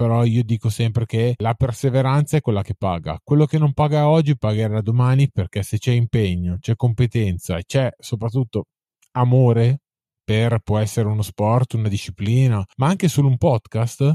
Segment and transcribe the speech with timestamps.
[0.00, 3.20] però io dico sempre che la perseveranza è quella che paga.
[3.22, 7.92] Quello che non paga oggi pagherà domani perché se c'è impegno, c'è competenza e c'è
[7.98, 8.64] soprattutto
[9.12, 9.82] amore
[10.24, 14.14] per può essere uno sport, una disciplina, ma anche solo un podcast,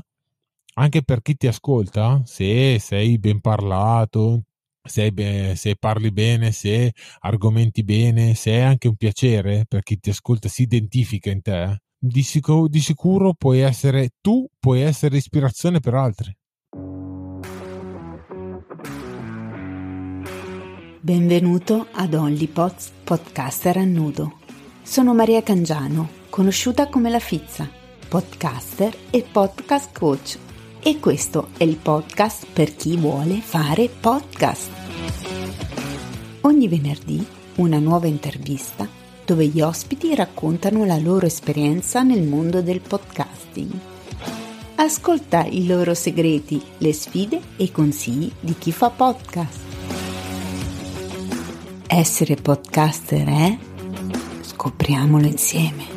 [0.73, 4.46] anche per chi ti ascolta, se sei ben parlato,
[4.81, 5.13] se,
[5.56, 10.47] se, parli bene, se argomenti bene, se è anche un piacere per chi ti ascolta,
[10.47, 15.93] si identifica in te, di, sicuro, di sicuro puoi essere tu, puoi essere ispirazione per
[15.93, 16.35] altri.
[21.01, 24.39] Benvenuto ad OnlyPods Podcaster a nudo.
[24.81, 27.70] Sono Maria Cangiano, conosciuta come La Fizza,
[28.07, 30.37] podcaster e podcast coach
[30.81, 34.70] e questo è il podcast per chi vuole fare podcast.
[36.41, 37.25] Ogni venerdì
[37.55, 43.71] una nuova intervista dove gli ospiti raccontano la loro esperienza nel mondo del podcasting.
[44.75, 49.63] Ascolta i loro segreti, le sfide e i consigli di chi fa podcast.
[51.87, 53.57] Essere podcaster è?
[54.41, 55.93] Scopriamolo insieme.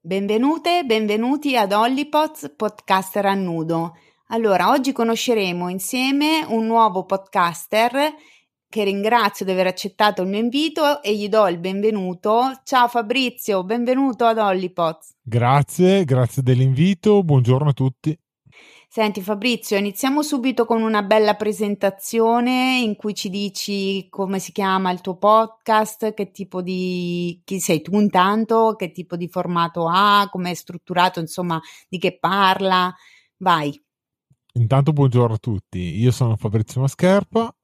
[0.00, 3.96] Benvenute, benvenuti ad Hollypots Podcaster a nudo.
[4.28, 8.14] Allora, oggi conosceremo insieme un nuovo podcaster
[8.72, 12.58] che ringrazio di aver accettato il mio invito e gli do il benvenuto.
[12.64, 15.12] Ciao Fabrizio, benvenuto ad Hollypots.
[15.20, 18.18] Grazie, grazie dell'invito, buongiorno a tutti.
[18.88, 24.90] Senti Fabrizio, iniziamo subito con una bella presentazione in cui ci dici come si chiama
[24.90, 30.28] il tuo podcast, che tipo di chi sei tu intanto, che tipo di formato ha,
[30.30, 32.90] come è strutturato, insomma, di che parla.
[33.36, 33.78] Vai.
[34.54, 37.54] Intanto buongiorno a tutti, io sono Fabrizio Mascherpa,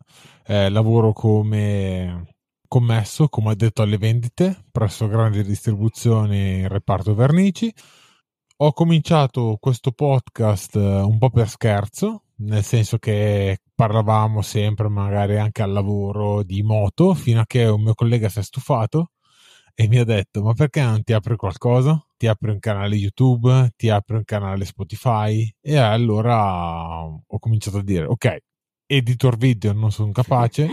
[0.47, 2.35] eh, lavoro come
[2.69, 7.73] commesso, come addetto alle vendite presso grandi distribuzioni in reparto vernici
[8.61, 15.39] ho cominciato questo podcast eh, un po' per scherzo, nel senso che parlavamo sempre, magari
[15.39, 19.13] anche al lavoro, di moto, fino a che un mio collega si è stufato
[19.75, 22.05] e mi ha detto: Ma perché non ti apri qualcosa?
[22.17, 25.49] Ti apri un canale YouTube, ti apri un canale Spotify?
[25.61, 28.39] E allora ho cominciato a dire: Ok,
[28.89, 30.67] editor video non sono capace.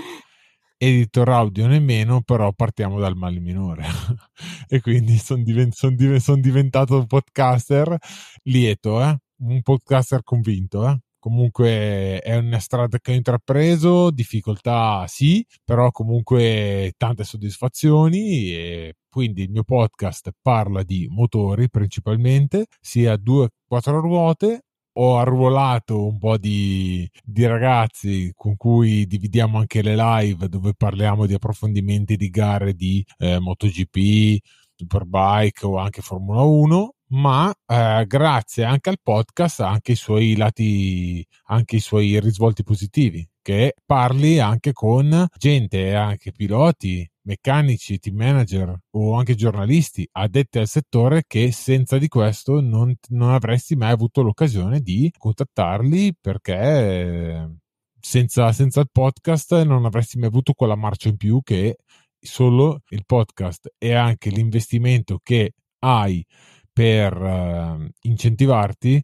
[0.77, 3.85] editor audio nemmeno, però partiamo dal male minore.
[4.67, 7.97] e quindi sono divent- son div- son diventato un podcaster
[8.43, 9.17] lieto, eh?
[9.39, 10.87] un podcaster convinto.
[10.87, 10.97] Eh?
[11.19, 19.43] Comunque è una strada che ho intrapreso, difficoltà sì, però comunque tante soddisfazioni e quindi
[19.43, 24.64] il mio podcast parla di motori principalmente, sia due quattro ruote
[24.97, 31.25] ho arruolato un po' di, di, ragazzi con cui dividiamo anche le live dove parliamo
[31.25, 34.37] di approfondimenti di gare di eh, MotoGP,
[34.75, 41.25] Superbike o anche Formula 1 ma eh, grazie anche al podcast anche i suoi lati
[41.45, 48.77] anche i suoi risvolti positivi che parli anche con gente anche piloti meccanici, team manager
[48.91, 54.21] o anche giornalisti addetti al settore che senza di questo non, non avresti mai avuto
[54.21, 57.59] l'occasione di contattarli perché
[57.99, 61.77] senza, senza il podcast non avresti mai avuto quella marcia in più che
[62.19, 66.25] solo il podcast e anche l'investimento che hai
[66.71, 69.01] per uh, incentivarti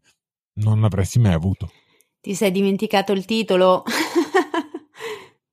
[0.56, 1.72] non avresti mai avuto.
[2.20, 3.84] Ti sei dimenticato il titolo?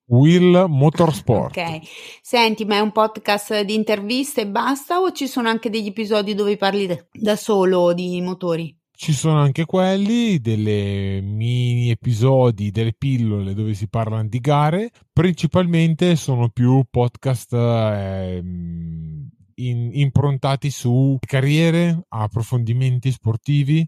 [0.09, 1.57] Will Motorsport.
[1.57, 1.81] Ok,
[2.23, 6.35] senti, ma è un podcast di interviste e basta o ci sono anche degli episodi
[6.35, 8.75] dove parli da solo di motori?
[8.91, 16.17] Ci sono anche quelli, delle mini episodi, delle pillole dove si parla di gare, principalmente
[16.17, 23.87] sono più podcast eh, in, improntati su carriere, approfondimenti sportivi,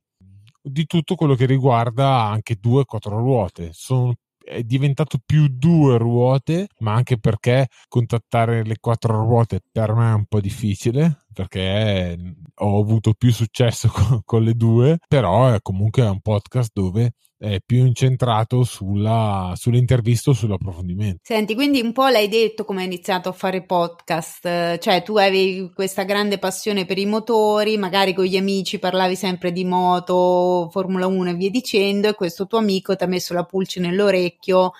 [0.62, 3.70] di tutto quello che riguarda anche due quattro ruote.
[3.72, 4.14] Sono
[4.50, 10.14] è diventato più due ruote, ma anche perché contattare le quattro ruote per me è
[10.14, 12.16] un po' difficile perché
[12.56, 17.58] ho avuto più successo con, con le due, però è comunque un podcast dove è
[17.64, 21.20] più incentrato sulla, sull'intervista o sull'approfondimento.
[21.22, 25.72] Senti, quindi un po' l'hai detto come hai iniziato a fare podcast, cioè tu avevi
[25.74, 31.06] questa grande passione per i motori, magari con gli amici parlavi sempre di moto, Formula
[31.06, 34.72] 1 e via dicendo, e questo tuo amico ti ha messo la pulce nell'orecchio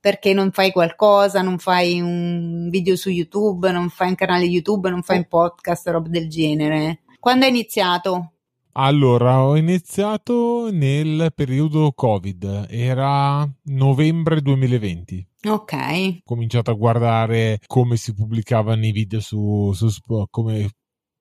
[0.00, 4.90] perché non fai qualcosa, non fai un video su YouTube, non fai un canale YouTube,
[4.90, 7.02] non fai un podcast, roba del genere.
[7.20, 8.32] Quando hai iniziato?
[8.80, 15.28] Allora, ho iniziato nel periodo Covid, era novembre 2020.
[15.48, 15.72] Ok.
[15.72, 19.88] Ho cominciato a guardare come si pubblicavano i video su, su
[20.30, 20.70] come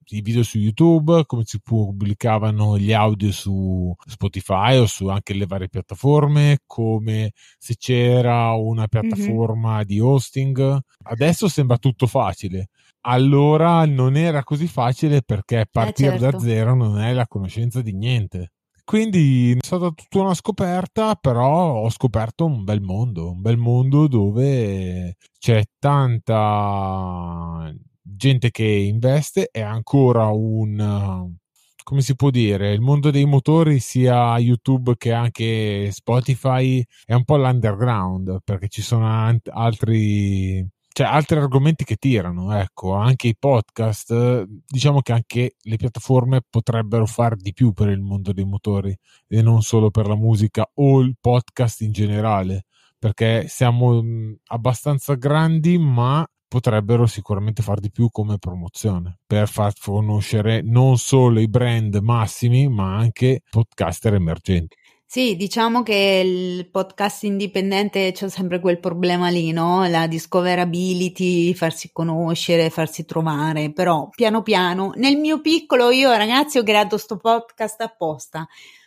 [0.09, 5.47] i video su YouTube, come si pubblicavano gli audio su Spotify o su anche le
[5.47, 8.87] varie piattaforme, come se c'era una mhm.
[8.87, 9.83] piattaforma mm-hmm.
[9.83, 10.79] di hosting.
[11.05, 12.69] Adesso sembra tutto facile.
[13.01, 16.37] Allora non era così facile perché eh, partire eh certo.
[16.37, 18.51] da zero non è la conoscenza di niente.
[18.83, 24.07] Quindi è stata tutta una scoperta, però ho scoperto un bel mondo, un bel mondo
[24.07, 27.69] dove c'è tanta
[28.01, 31.35] gente che investe, è ancora un
[31.87, 37.23] come si può dire, il mondo dei motori, sia YouTube che anche Spotify, è un
[37.23, 39.07] po' l'underground perché ci sono
[39.53, 40.67] altri
[40.97, 47.05] cioè altri argomenti che tirano, ecco, anche i podcast, diciamo che anche le piattaforme potrebbero
[47.05, 48.97] fare di più per il mondo dei motori
[49.27, 52.65] e non solo per la musica o il podcast in generale,
[52.97, 54.03] perché siamo
[54.47, 61.39] abbastanza grandi, ma potrebbero sicuramente far di più come promozione per far conoscere non solo
[61.39, 64.75] i brand massimi, ma anche podcaster emergenti.
[65.09, 69.87] Sì, diciamo che il podcast indipendente c'è sempre quel problema lì, no?
[69.87, 76.63] La discoverability, farsi conoscere, farsi trovare, però piano piano, nel mio piccolo io ragazzi ho
[76.63, 78.45] creato sto podcast apposta.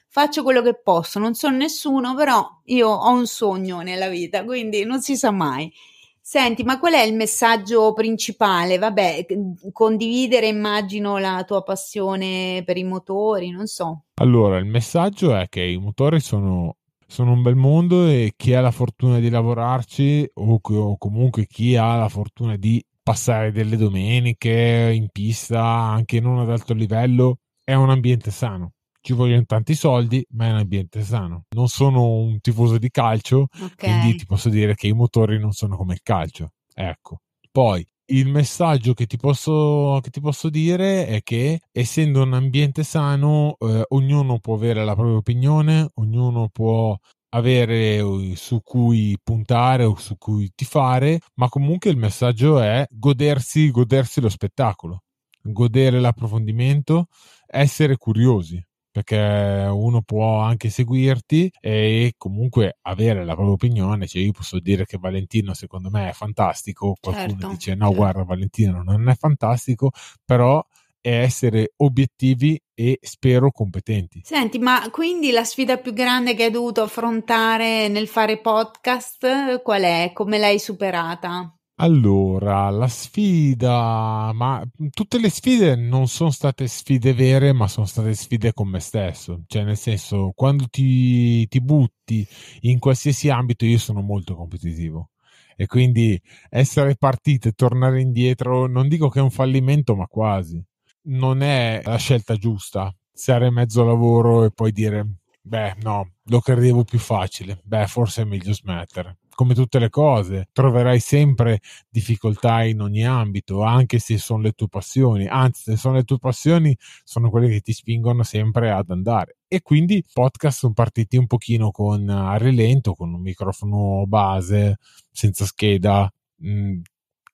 [0.09, 4.85] Faccio quello che posso, non sono nessuno, però io ho un sogno nella vita, quindi
[4.85, 5.73] non si sa mai.
[6.21, 8.77] Senti, ma qual è il messaggio principale?
[8.77, 9.25] Vabbè,
[9.73, 14.03] condividere immagino la tua passione per i motori, non so.
[14.21, 16.77] Allora, il messaggio è che i motori sono,
[17.07, 21.75] sono un bel mondo e chi ha la fortuna di lavorarci o, o comunque chi
[21.77, 27.73] ha la fortuna di passare delle domeniche in pista anche non ad alto livello è
[27.73, 28.73] un ambiente sano
[29.03, 31.45] ci vogliono tanti soldi, ma è un ambiente sano.
[31.55, 33.75] Non sono un tifoso di calcio, okay.
[33.77, 36.53] quindi ti posso dire che i motori non sono come il calcio.
[36.75, 37.21] Ecco.
[37.51, 42.83] Poi il messaggio che ti posso, che ti posso dire è che essendo un ambiente
[42.83, 46.97] sano, eh, ognuno può avere la propria opinione, ognuno può
[47.31, 53.71] avere eh, su cui puntare o su cui tifare, ma comunque il messaggio è godersi,
[53.71, 55.03] godersi lo spettacolo,
[55.43, 57.07] godere l'approfondimento,
[57.47, 64.07] essere curiosi perché uno può anche seguirti e comunque avere la propria opinione.
[64.07, 67.97] Cioè, io posso dire che Valentino secondo me è fantastico, qualcuno certo, dice no, certo.
[67.97, 69.91] guarda, Valentino non è fantastico,
[70.25, 70.65] però
[71.01, 74.21] è essere obiettivi e spero competenti.
[74.25, 79.83] Senti, ma quindi la sfida più grande che hai dovuto affrontare nel fare podcast qual
[79.83, 80.11] è?
[80.13, 81.55] Come l'hai superata?
[81.83, 88.13] Allora, la sfida, ma tutte le sfide non sono state sfide vere, ma sono state
[88.15, 89.45] sfide con me stesso.
[89.47, 92.27] Cioè, nel senso, quando ti, ti butti
[92.63, 95.13] in qualsiasi ambito, io sono molto competitivo.
[95.57, 100.63] E quindi essere partito e tornare indietro, non dico che è un fallimento, ma quasi.
[101.05, 102.95] Non è la scelta giusta.
[103.11, 107.59] Stare mezzo lavoro e poi dire, beh, no, lo credevo più facile.
[107.65, 113.63] Beh, forse è meglio smettere come tutte le cose, troverai sempre difficoltà in ogni ambito,
[113.63, 115.27] anche se sono le tue passioni.
[115.27, 119.39] Anzi, se sono le tue passioni, sono quelle che ti spingono sempre ad andare.
[119.49, 124.77] E quindi i podcast sono partiti un pochino con a rilento, con un microfono base,
[125.11, 126.13] senza scheda.
[126.45, 126.81] Mm,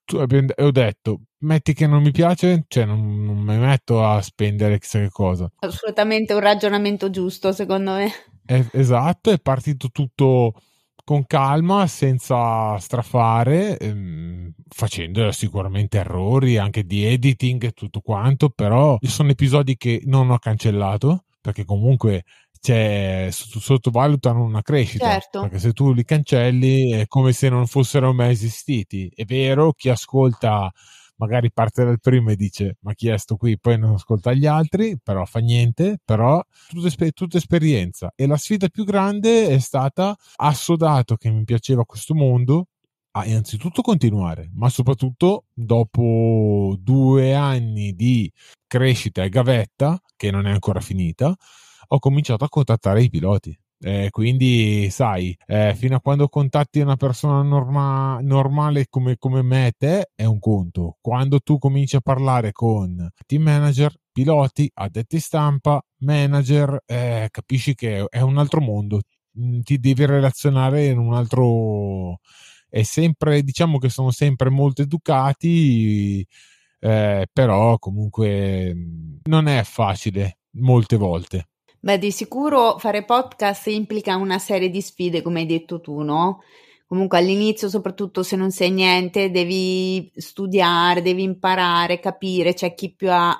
[0.09, 4.79] e ho detto metti che non mi piace cioè non, non, mi metto a spendere
[4.79, 8.09] chissà che cosa assolutamente un ragionamento giusto secondo me
[8.71, 10.53] esatto è partito tutto
[11.07, 18.97] con calma, senza strafare, ehm, facendo sicuramente errori anche di editing e tutto quanto, però
[18.99, 22.23] ci sono episodi che non ho cancellato perché comunque
[22.59, 25.39] c'è, sottovalutano una crescita certo.
[25.39, 29.09] perché se tu li cancelli è come se non fossero mai esistiti.
[29.15, 30.69] È vero, chi ascolta
[31.17, 33.59] magari parte dal primo e dice ma chi è sto qui?
[33.59, 38.11] Poi non ascolta gli altri però fa niente però tutta, tutta esperienza.
[38.15, 42.67] E la sfida più grande è stata assodato che mi piaceva questo mondo
[43.11, 48.31] a innanzitutto continuare ma soprattutto dopo due anni di
[48.67, 51.35] crescita e gavetta che non è ancora finita
[51.89, 56.95] ho cominciato a contattare i piloti eh, quindi, sai, eh, fino a quando contatti una
[56.95, 60.97] persona norma- normale come, come me e te è un conto.
[60.99, 68.05] Quando tu cominci a parlare con team manager, piloti, addetti stampa, manager, eh, capisci che
[68.09, 69.01] è un altro mondo.
[69.39, 72.19] Mm, ti devi relazionare in un altro.
[72.69, 76.25] È sempre, diciamo che sono sempre molto educati,
[76.79, 81.47] eh, però comunque mm, non è facile molte volte.
[81.79, 86.41] Beh, di sicuro fare podcast implica una serie di sfide, come hai detto tu, no?
[86.87, 93.11] Comunque all'inizio, soprattutto se non sai niente, devi studiare, devi imparare, capire, c'è chi più
[93.11, 93.35] ha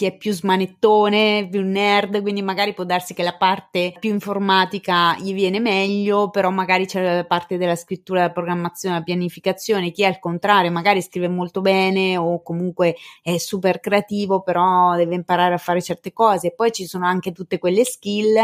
[0.00, 5.14] chi è più smanettone, più nerd, quindi magari può darsi che la parte più informatica
[5.18, 10.04] gli viene meglio, però magari c'è la parte della scrittura, della programmazione, della pianificazione, chi
[10.04, 15.52] è al contrario, magari scrive molto bene o comunque è super creativo, però deve imparare
[15.52, 16.54] a fare certe cose.
[16.54, 18.38] Poi ci sono anche tutte quelle skill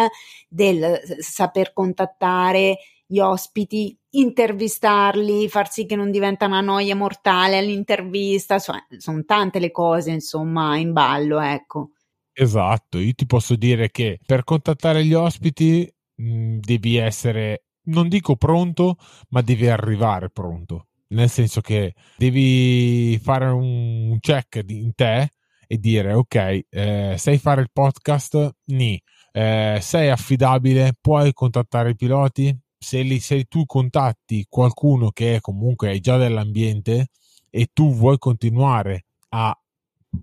[0.50, 8.58] del saper contattare gli ospiti, intervistarli, far sì che non diventa una noia mortale all'intervista,
[8.58, 11.90] cioè, sono tante le cose insomma in ballo, ecco.
[12.32, 18.08] Esatto, io ti posso dire che per contattare gli ospiti mh, mm, devi essere, non
[18.08, 18.96] dico pronto,
[19.30, 25.30] ma devi arrivare pronto, nel senso che devi fare un check in te
[25.66, 28.50] e dire ok, eh, sai fare il podcast?
[28.66, 29.00] Ni.
[29.32, 30.92] Eh, sei affidabile?
[31.00, 32.56] Puoi contattare i piloti?
[32.86, 37.08] Se, li, se tu contatti qualcuno che è comunque è già dell'ambiente
[37.50, 39.58] e tu vuoi continuare a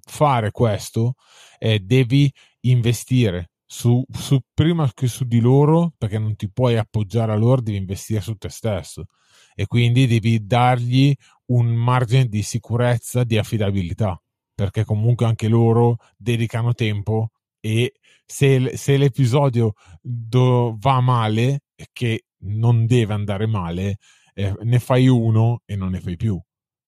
[0.05, 1.15] fare questo,
[1.59, 7.33] eh, devi investire su, su, prima che su di loro, perché non ti puoi appoggiare
[7.33, 9.07] a loro, devi investire su te stesso.
[9.55, 11.13] E quindi devi dargli
[11.47, 14.17] un margine di sicurezza, di affidabilità,
[14.55, 17.91] perché comunque anche loro dedicano tempo e
[18.25, 23.97] se, se l'episodio do, va male, che non deve andare male,
[24.33, 26.39] eh, ne fai uno e non ne fai più.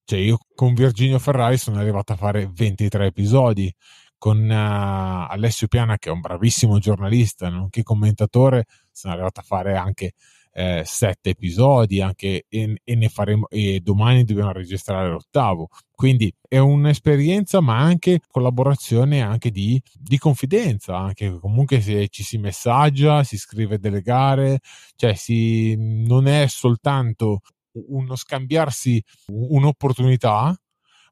[0.04, 3.74] Cioè, io con Virginio Ferrari sono arrivato a fare 23 episodi.
[4.18, 9.76] Con uh, Alessio Piana, che è un bravissimo giornalista, nonché commentatore, sono arrivato a fare
[9.76, 10.14] anche
[10.58, 16.60] eh, sette episodi anche e, e, ne faremo e domani dobbiamo registrare l'ottavo quindi è
[16.60, 23.38] un'esperienza ma anche collaborazione anche di, di confidenza anche comunque se ci si messaggia si
[23.38, 24.60] scrive delle gare
[24.96, 27.42] cioè si, non è soltanto
[27.88, 30.58] uno scambiarsi un'opportunità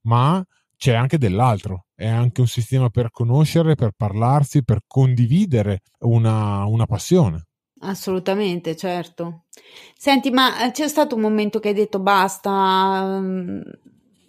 [0.03, 0.41] ma
[0.83, 6.85] c'è anche dell'altro, è anche un sistema per conoscere, per parlarsi, per condividere una, una
[6.85, 7.45] passione.
[7.85, 9.43] Assolutamente, certo.
[9.97, 13.61] Senti, ma eh, c'è stato un momento che hai detto basta, mm,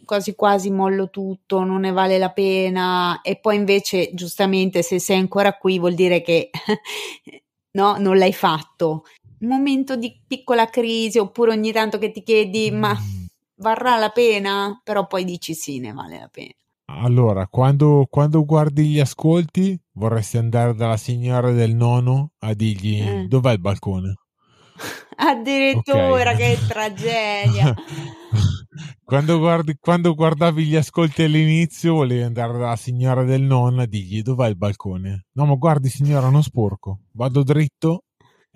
[0.05, 5.19] quasi quasi mollo tutto, non ne vale la pena, e poi invece, giustamente, se sei
[5.19, 6.51] ancora qui vuol dire che
[7.73, 9.05] no, non l'hai fatto.
[9.41, 13.25] Un momento di piccola crisi, oppure ogni tanto che ti chiedi, ma mm.
[13.57, 14.81] varrà la pena?
[14.83, 16.55] Però poi dici sì, ne vale la pena.
[16.87, 23.27] Allora, quando, quando, guardi gli ascolti, vorresti andare dalla signora del nono a dirgli eh.
[23.27, 24.15] dov'è il balcone?
[25.17, 26.37] Addirittura, okay.
[26.37, 27.75] che tragedia!
[29.03, 34.21] quando, guardi, quando guardavi gli ascolti all'inizio, volevi andare dalla signora del nonno a dirgli
[34.21, 35.27] dov'è il balcone?
[35.33, 38.05] No, ma guardi signora, non sporco, vado dritto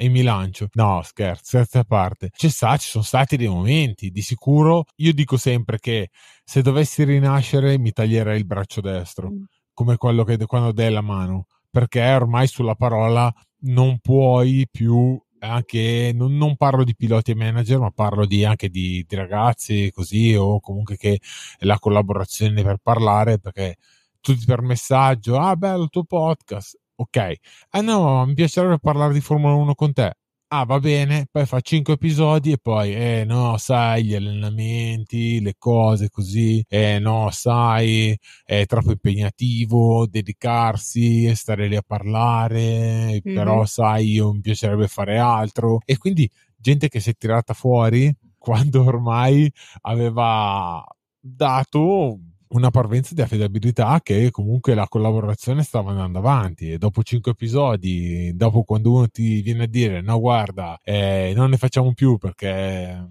[0.00, 0.68] e mi lancio.
[0.74, 2.30] No, scherzo, scherzo a parte.
[2.30, 4.84] C'è sta, ci sono stati dei momenti, di sicuro.
[4.98, 6.10] Io dico sempre che
[6.44, 9.42] se dovessi rinascere mi taglierei il braccio destro, mm.
[9.72, 16.12] come quello che quando dai la mano, perché ormai sulla parola non puoi più anche
[16.14, 20.34] non, non, parlo di piloti e manager, ma parlo di, anche di, di, ragazzi così,
[20.34, 21.20] o comunque che
[21.60, 23.76] la collaborazione per parlare, perché
[24.20, 27.34] tutti per messaggio, ah bello il tuo podcast, ok,
[27.70, 30.14] ah no, mi piacerebbe parlare di Formula 1 con te.
[30.50, 35.54] Ah, va bene, poi fa 5 episodi e poi, eh no, sai, gli allenamenti, le
[35.58, 43.34] cose così, eh no, sai, è troppo impegnativo dedicarsi, stare lì a parlare, mm-hmm.
[43.34, 45.80] però sai, io mi piacerebbe fare altro.
[45.84, 49.52] E quindi gente che si è tirata fuori quando ormai
[49.82, 50.82] aveva
[51.20, 52.18] dato
[52.50, 58.32] una parvenza di affidabilità che comunque la collaborazione stava andando avanti e dopo cinque episodi,
[58.34, 63.06] dopo quando uno ti viene a dire no guarda, eh, non ne facciamo più perché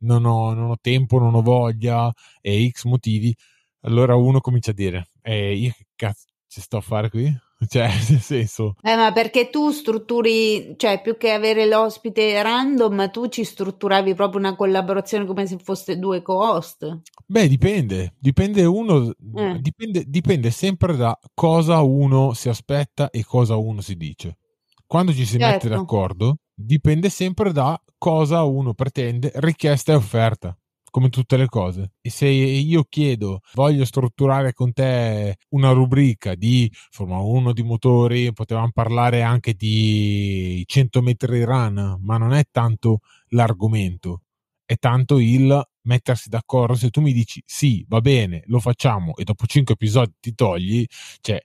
[0.00, 3.34] non ho, non ho, tempo, non ho voglia e x motivi,
[3.80, 7.47] allora uno comincia a dire eh, io che cazzo ci sto a fare qui?
[7.68, 8.76] Cioè, nel senso.
[8.82, 14.38] Eh, ma perché tu strutturi, cioè, più che avere l'ospite random, tu ci strutturavi proprio
[14.38, 17.00] una collaborazione come se foste due co-host?
[17.26, 18.14] Beh, dipende.
[18.18, 19.58] Dipende uno, eh.
[19.60, 24.38] dipende, dipende sempre da cosa uno si aspetta e cosa uno si dice.
[24.86, 25.66] Quando ci si certo.
[25.66, 30.56] mette d'accordo, dipende sempre da cosa uno pretende, richiesta e offerta
[30.98, 31.92] come tutte le cose.
[32.00, 38.32] E se io chiedo, voglio strutturare con te una rubrica di Formula 1 di motori,
[38.32, 44.22] potevamo parlare anche di 100 metri run, ma non è tanto l'argomento,
[44.64, 46.74] è tanto il mettersi d'accordo.
[46.74, 50.84] Se tu mi dici sì, va bene, lo facciamo e dopo 5 episodi ti togli,
[51.20, 51.40] cioè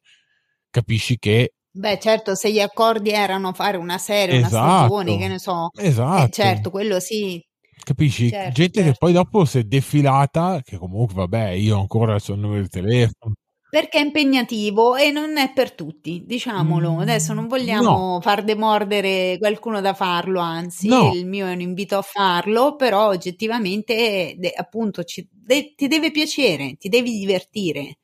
[0.72, 5.28] capisci che Beh, certo, se gli accordi erano fare una serie, esatto, una stagione, che
[5.28, 5.70] ne so.
[5.76, 6.26] Eh, esatto.
[6.26, 7.44] Eh, certo, quello sì.
[7.84, 8.30] Capisci?
[8.30, 8.92] Certo, Gente certo.
[8.92, 12.70] che poi dopo si è defilata, che comunque vabbè, io ancora il suo numero di
[12.70, 13.34] telefono.
[13.74, 17.00] perché è impegnativo e non è per tutti, diciamolo.
[17.00, 18.20] Adesso non vogliamo no.
[18.22, 21.12] far demordere qualcuno da farlo, anzi, No.
[21.12, 26.76] il mio è un invito a farlo, però oggettivamente, appunto, ci- de- ti deve piacere,
[26.78, 27.98] ti devi divertire.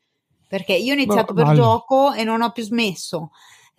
[0.47, 3.29] Perché io ho iniziato Ma- per ma- gioco e non ho più smesso.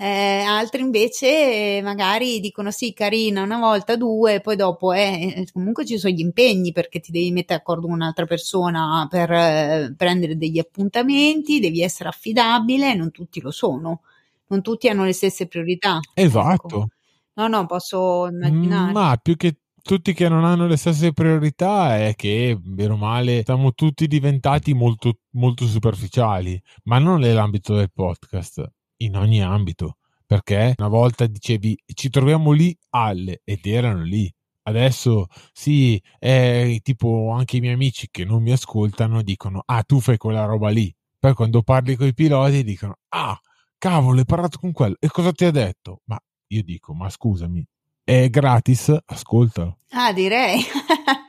[0.02, 5.84] Eh, altri invece eh, magari dicono sì, carina, una volta, due, poi dopo eh, comunque
[5.84, 10.38] ci sono gli impegni perché ti devi mettere d'accordo con un'altra persona per eh, prendere
[10.38, 14.00] degli appuntamenti, devi essere affidabile, non tutti lo sono,
[14.46, 16.00] non tutti hanno le stesse priorità.
[16.14, 16.52] Esatto.
[16.52, 16.88] Ecco.
[17.34, 18.92] No, no, posso immaginare.
[18.92, 23.42] Ma più che tutti che non hanno le stesse priorità è che, bene o male,
[23.44, 28.64] siamo tutti diventati molto, molto superficiali, ma non nell'ambito del podcast,
[29.02, 29.96] in ogni ambito.
[30.26, 34.32] Perché una volta dicevi ci troviamo lì alle ed erano lì.
[34.62, 40.00] Adesso sì, è tipo anche i miei amici che non mi ascoltano dicono ah tu
[40.00, 40.94] fai quella roba lì.
[41.18, 43.38] Poi quando parli con i piloti dicono ah
[43.78, 46.02] cavolo hai parlato con quello e cosa ti ha detto?
[46.04, 47.66] Ma io dico ma scusami
[48.04, 49.78] è gratis, ascoltalo.
[49.90, 50.60] Ah, direi.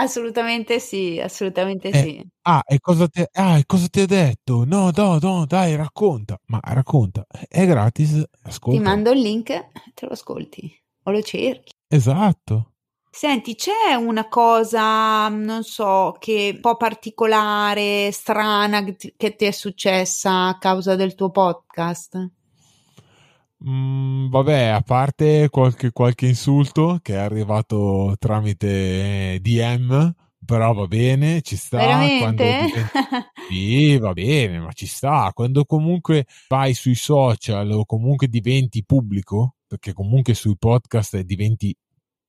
[0.00, 2.22] assolutamente sì, assolutamente Eh, sì.
[2.42, 4.64] Ah, e cosa ti, ah, e cosa ti ha detto?
[4.64, 6.38] No, no, no, dai, racconta.
[6.46, 8.80] Ma racconta, è gratis, Ti ascolta.
[8.80, 9.46] mando il link,
[9.94, 10.70] te lo ascolti
[11.04, 11.72] o lo cerchi.
[11.88, 12.72] Esatto.
[13.10, 19.44] Senti, c'è una cosa, non so, che un po' particolare, strana che ti, che ti
[19.46, 22.30] è successa a causa del tuo podcast?
[23.66, 30.12] Mm, vabbè, a parte qualche, qualche insulto che è arrivato tramite eh, DM,
[30.44, 31.78] però va bene, ci sta.
[31.78, 32.66] Veramente?
[33.48, 35.30] Sì, va bene, ma ci sta.
[35.32, 41.74] Quando comunque vai sui social o comunque diventi pubblico, perché comunque sui podcast diventi,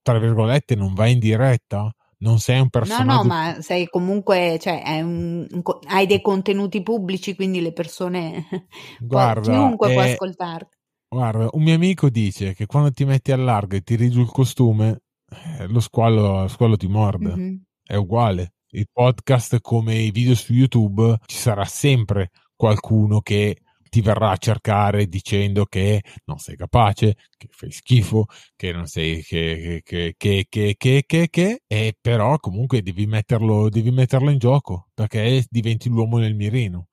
[0.00, 3.12] tra virgolette, non vai in diretta, non sei un No, personaggio.
[3.12, 5.46] no, ma sei comunque, cioè, un-
[5.88, 8.46] hai dei contenuti pubblici, quindi le persone,
[8.96, 10.78] può- Guarda, chiunque può è- ascoltarti.
[11.12, 14.30] Guarda, un mio amico dice che quando ti metti a largo e tiri giù il
[14.30, 15.00] costume,
[15.58, 17.34] eh, lo squalo, lo squalo ti morde.
[17.34, 17.62] Mhm.
[17.82, 18.52] È uguale.
[18.68, 23.56] Il podcast come i video su YouTube ci sarà sempre qualcuno che
[23.88, 29.24] ti verrà a cercare dicendo che non sei capace, che fai schifo, che non sei
[29.24, 34.38] che che che che che che, che e però comunque devi metterlo devi metterlo in
[34.38, 36.86] gioco perché diventi l'uomo nel mirino.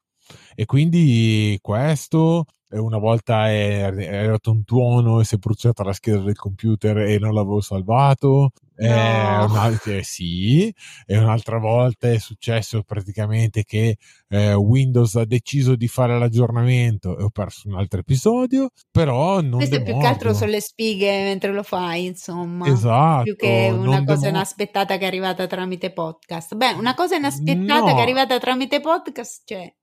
[0.55, 6.19] E quindi questo una volta è, arrivato un tuono e si è bruciata la scheda
[6.19, 8.51] del computer e non l'avevo salvato.
[8.79, 9.45] Eh, No.
[9.45, 10.71] un'altra, sì,
[11.07, 17.23] e un'altra volta è successo praticamente che eh, Windows ha deciso di fare l'aggiornamento e
[17.23, 20.45] ho perso un altro episodio, però non Questo è più che altro demordo.
[20.45, 22.67] sulle spighe mentre lo fai, insomma.
[22.67, 26.53] Esatto, Più che una cosa demor- inaspettata che è arrivata tramite podcast.
[26.55, 27.85] Beh, una cosa inaspettata No.
[27.93, 29.73] che è arrivata tramite podcast, cioè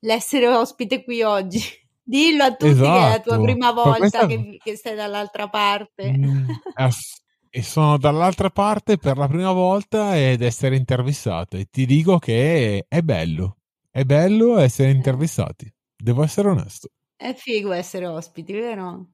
[0.00, 1.60] l'essere ospite qui oggi.
[2.04, 3.42] Dillo a tutti che è la tua Esatto.
[3.42, 6.12] prima Ma volta questa- che, che stai dall'altra parte.
[6.16, 7.20] Mm, ass-
[7.54, 12.86] e sono dall'altra parte per la prima volta ed essere intervistato e ti dico che
[12.88, 13.58] è bello,
[13.90, 16.88] è bello essere intervistati, devo essere onesto.
[17.14, 19.10] È figo essere ospiti, vero?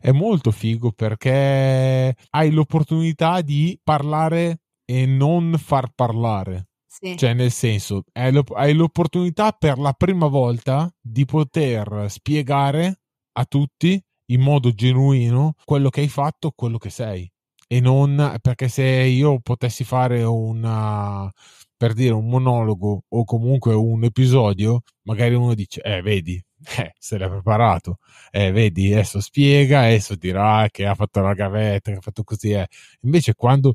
[0.00, 6.66] È molto figo perché hai l'opportunità di parlare e non far parlare.
[6.98, 7.16] Sì.
[7.16, 13.00] Cioè, nel senso, hai l'opp- hai l'opportunità per la prima volta di poter spiegare
[13.32, 17.30] a tutti in modo genuino quello che hai fatto, quello che sei.
[17.68, 21.30] E non perché se io potessi fare una
[21.76, 26.42] per dire un monologo o comunque un episodio, magari uno dice: Eh, vedi,
[26.78, 27.98] eh, se l'ha preparato,
[28.30, 32.52] eh, vedi, adesso spiega, adesso dirà che ha fatto la gavetta, che ha fatto così.
[32.52, 32.66] Eh.
[33.02, 33.74] Invece, quando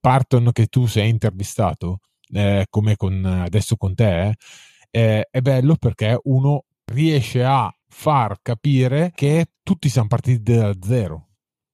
[0.00, 2.00] partono che tu sei intervistato,
[2.32, 4.34] eh, come con, adesso con te,
[4.90, 11.28] eh, è bello perché uno riesce a far capire che tutti siamo partiti da zero.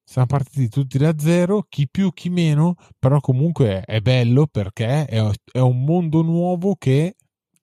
[0.05, 5.21] Siamo partiti tutti da zero, chi più, chi meno, però comunque è bello perché è,
[5.53, 7.17] è un mondo nuovo che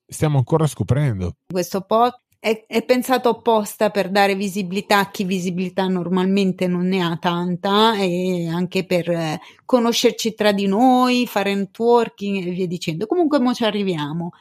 [0.05, 1.37] stiamo ancora scoprendo.
[1.47, 7.01] Questo pod è, è pensato apposta per dare visibilità a chi visibilità normalmente non ne
[7.01, 13.05] ha tanta e anche per eh, conoscerci tra di noi, fare networking e via dicendo.
[13.05, 14.31] Comunque mo ci arriviamo.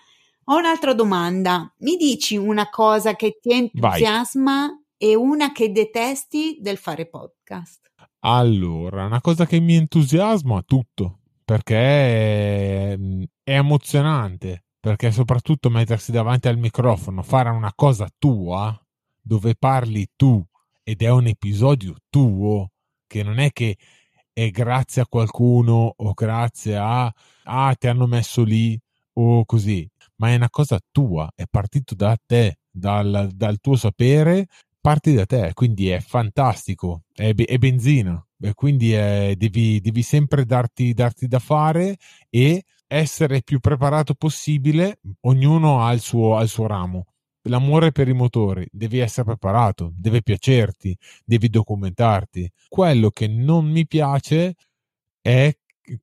[0.46, 1.72] Ho un'altra domanda.
[1.78, 7.88] Mi dici una cosa che ti entusiasma e una che detesti del fare podcast?
[8.24, 12.98] Allora, una cosa che mi entusiasma tutto, perché è,
[13.44, 18.76] è emozionante, perché soprattutto mettersi davanti al microfono, fare una cosa tua,
[19.20, 20.44] dove parli tu
[20.82, 22.72] ed è un episodio tuo,
[23.06, 23.76] che non è che
[24.32, 27.12] è grazie a qualcuno o grazie a,
[27.44, 28.76] ah, ti hanno messo lì
[29.12, 32.56] o così, ma è una cosa tua, è partito da te.
[32.68, 34.48] dal, dal tuo sapere,
[34.80, 38.20] parti da te, quindi è fantastico, è, è benzina,
[38.54, 41.96] quindi è, devi, devi, sempre darti, darti da fare
[42.30, 47.06] e essere più preparato possibile, ognuno ha il suo, ha il suo ramo.
[47.46, 52.48] L'amore per i motori, devi essere preparato, deve piacerti, devi documentarti.
[52.68, 54.54] Quello che non mi piace
[55.20, 55.52] è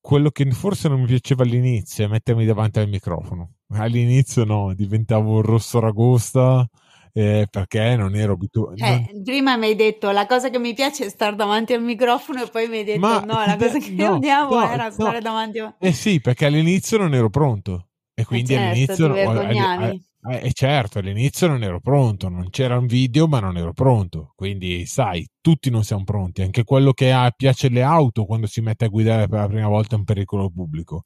[0.02, 3.54] quello che forse non mi piaceva all'inizio, mettermi davanti al microfono.
[3.70, 6.68] All'inizio no, diventavo un rosso ragosta
[7.14, 8.84] eh, perché non ero abituato.
[8.84, 9.24] Eh, non...
[9.24, 12.48] Prima mi hai detto la cosa che mi piace è stare davanti al microfono e
[12.48, 15.60] poi mi hai detto Ma no, la cosa che no, odiavo no, era stare davanti
[15.60, 15.76] a...
[15.80, 17.90] Eh sì, perché all'inizio non ero pronto.
[18.14, 19.16] E quindi eh certo, all'inizio...
[19.16, 23.72] Eh, eh, eh, certo, all'inizio non ero pronto, non c'era un video ma non ero
[23.72, 28.46] pronto, quindi sai, tutti non siamo pronti, anche quello che ha, piace le auto quando
[28.46, 31.04] si mette a guidare per la prima volta è un pericolo pubblico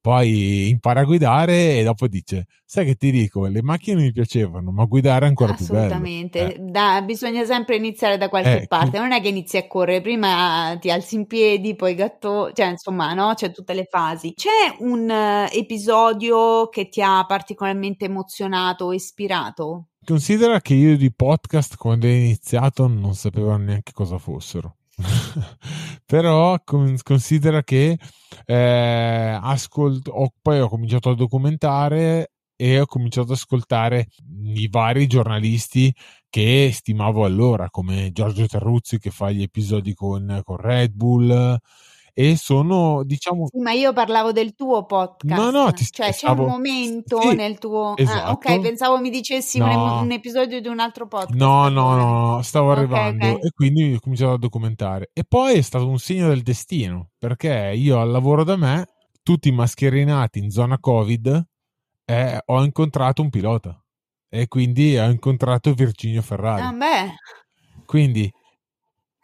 [0.00, 3.46] poi impara a guidare e dopo dice sai che ti dico?
[3.46, 5.78] Le macchine mi piacevano ma guidare è ancora più bello.
[5.78, 6.54] Assolutamente.
[6.54, 7.02] Eh.
[7.04, 8.98] bisogna sempre iniziare da qualche eh, parte.
[8.98, 13.12] non è che inizi a correre prima ti alzi in piedi poi gatto cioè insomma
[13.12, 14.32] no c'è tutte le fasi.
[14.34, 19.88] C'è un uh, episodio che ti ha particolarmente emozionato o ispirato?
[20.04, 24.76] Considera che io di podcast quando ho iniziato non sapevo neanche cosa fossero
[26.06, 27.98] però considera che
[28.46, 34.08] eh, ascolto, ho, poi ho cominciato a documentare e ho cominciato ad ascoltare
[34.54, 35.94] i vari giornalisti
[36.28, 41.56] che stimavo allora, come Giorgio Terruzzi che fa gli episodi con, con Red Bull,
[42.20, 46.34] e sono diciamo sì, ma io parlavo del tuo podcast no no ti cioè stavo...
[46.34, 48.26] c'è un momento sì, nel tuo esatto.
[48.26, 49.64] ah, ok pensavo mi dicessi no.
[49.64, 53.46] un, un, episodio di un altro podcast no no no stavo okay, arrivando okay.
[53.46, 57.72] e quindi ho cominciato a documentare e poi è stato un segno del destino perché
[57.74, 58.86] io al lavoro da me
[59.22, 61.42] tutti mascherinati in zona covid
[62.04, 63.82] eh, ho incontrato un pilota
[64.28, 67.14] e quindi ho incontrato Virginio Ferrari ah beh
[67.86, 68.30] quindi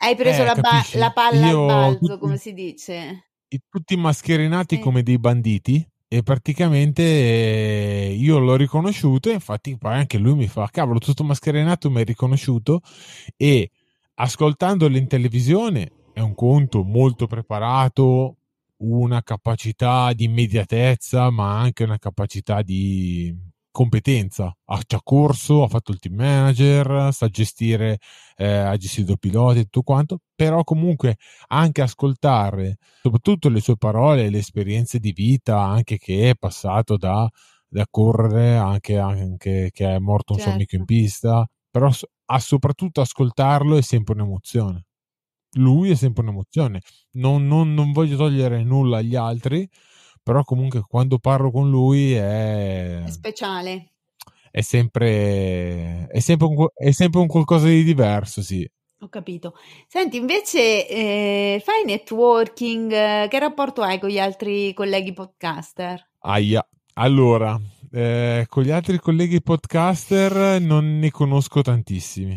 [0.07, 3.29] hai preso eh, la, ba- la, palla Io, al balzo, tutti, come si dice.
[3.69, 4.81] Tutti mascherinati sì.
[4.81, 10.47] come dei banditi e praticamente eh, io l'ho riconosciuto e infatti poi anche lui mi
[10.47, 12.81] fa cavolo tutto mascherinato mi hai riconosciuto
[13.37, 13.71] e
[14.15, 18.37] ascoltandolo in televisione è un conto molto preparato
[18.79, 23.35] una capacità di immediatezza ma anche una capacità di
[23.77, 27.99] competenza, ha già corso, ha fatto il team manager, sa gestire,
[28.37, 34.31] eh, ha gestito piloti e tutto quanto, però comunque anche ascoltare soprattutto le sue parole,
[34.31, 37.29] le esperienze di vita, anche che è passato da,
[37.69, 40.53] da correre, anche, anche, che è morto un certo.
[40.53, 40.95] suo amico in certo.
[40.95, 41.91] pista, però
[42.29, 44.87] a soprattutto ascoltarlo è sempre un'emozione.
[45.57, 46.81] Lui è sempre un'emozione.
[47.17, 49.69] Non, non, non voglio togliere nulla agli altri,
[50.27, 53.93] però comunque quando parlo con lui è, è speciale.
[54.51, 58.69] È sempre, è, sempre un, è sempre un qualcosa di diverso, sì.
[59.03, 59.55] Ho capito.
[59.87, 66.05] Senti, invece eh, fai networking, che rapporto hai con gli altri colleghi podcaster?
[66.23, 66.67] Aia.
[66.95, 67.57] Allora,
[67.93, 72.37] eh, con gli altri colleghi podcaster non ne conosco tantissimi.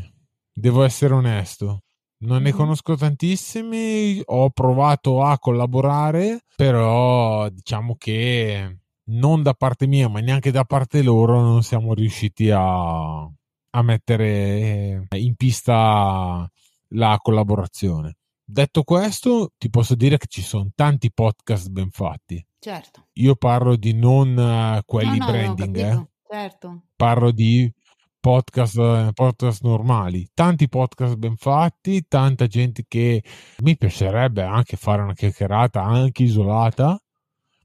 [0.53, 1.85] Devo essere onesto.
[2.21, 8.79] Non ne conosco tantissimi, ho provato a collaborare, però diciamo che
[9.11, 15.07] non da parte mia, ma neanche da parte loro non siamo riusciti a, a mettere
[15.15, 16.49] in pista
[16.89, 18.17] la collaborazione.
[18.43, 22.43] Detto questo, ti posso dire che ci sono tanti podcast ben fatti.
[22.59, 23.07] Certo.
[23.13, 26.07] Io parlo di non uh, quelli no, no, branding, eh.
[26.27, 26.81] certo.
[26.95, 27.71] parlo di
[28.19, 33.23] podcast, eh, podcast normali, tanti podcast ben fatti, tanta gente che
[33.59, 37.01] mi piacerebbe anche fare una chiacchierata anche isolata,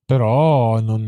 [0.04, 1.06] però non,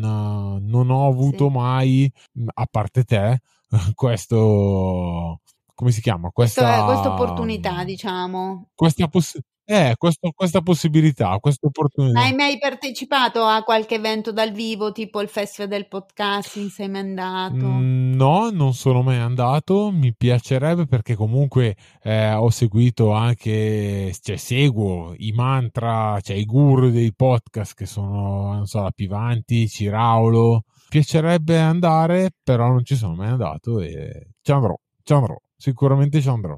[0.62, 1.56] non ho avuto sì.
[1.56, 2.12] mai,
[2.54, 3.40] a parte te,
[3.94, 5.40] questo
[5.74, 6.30] come si chiama?
[6.30, 8.70] Questa, questa opportunità, diciamo.
[8.74, 12.20] Questa possibilità eh, questo, questa possibilità, questa opportunità.
[12.20, 16.70] Hai mai partecipato a qualche evento dal vivo, tipo il Festival del Podcasting?
[16.70, 17.54] Sei mai andato?
[17.56, 19.90] Mm, no, non sono mai andato.
[19.90, 26.90] Mi piacerebbe perché comunque eh, ho seguito anche, cioè seguo i mantra, cioè i guru
[26.90, 30.62] dei podcast che sono, non so, la Pivanti, Ciraulo.
[30.88, 36.28] Piacerebbe andare, però non ci sono mai andato e ci andrò, ci andrò, sicuramente ci
[36.28, 36.56] andrò.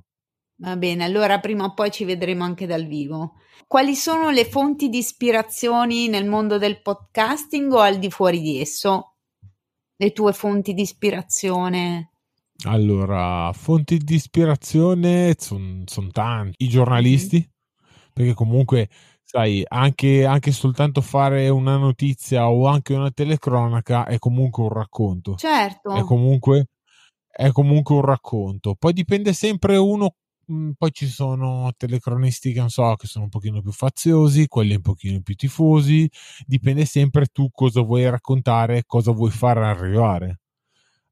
[0.61, 3.35] Va bene, allora prima o poi ci vedremo anche dal vivo.
[3.68, 8.61] Quali sono le fonti di ispirazioni nel mondo del podcasting o al di fuori di
[8.61, 9.14] esso?
[9.97, 12.11] Le tue fonti di ispirazione?
[12.64, 16.64] Allora, fonti di ispirazione sono son tanti.
[16.64, 18.12] I giornalisti, mm.
[18.12, 18.88] perché comunque,
[19.23, 25.37] sai, anche, anche, soltanto fare una notizia o anche una telecronaca è comunque un racconto.
[25.37, 25.94] Certo.
[25.94, 26.66] È comunque
[27.31, 28.75] è comunque un racconto.
[28.77, 30.14] Poi dipende sempre uno
[30.51, 34.75] mm, poi ci sono telecronisti che non so che sono un pochino più faziosi, quelli
[34.75, 36.11] un pochino più tifosi,
[36.47, 40.41] dipende sempre tu cosa vuoi raccontare, cosa vuoi far arrivare.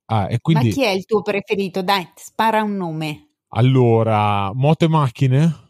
[0.06, 0.68] Ah, e quindi...
[0.68, 1.82] Ma chi è il tuo preferito?
[1.82, 3.28] Dai, spara un nome.
[3.48, 5.64] Allora, moto e macchine?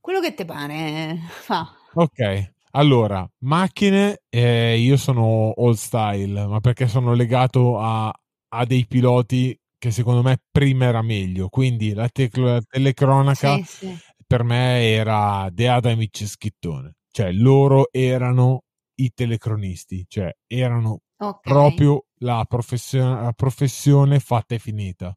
[0.00, 1.70] Quello che ti pare fa.
[1.94, 8.12] Ok, allora, macchine, eh, io sono old style, ma perché sono legato a,
[8.48, 13.62] a, dei piloti che secondo me prima era meglio, quindi la, te- la telecronaca sì,
[13.64, 13.98] sì.
[14.26, 18.64] per me era De Adamic e Schittone, cioè loro erano
[18.96, 21.40] i telecronisti, cioè erano okay.
[21.42, 25.16] proprio la professione, la professione fatta e finita.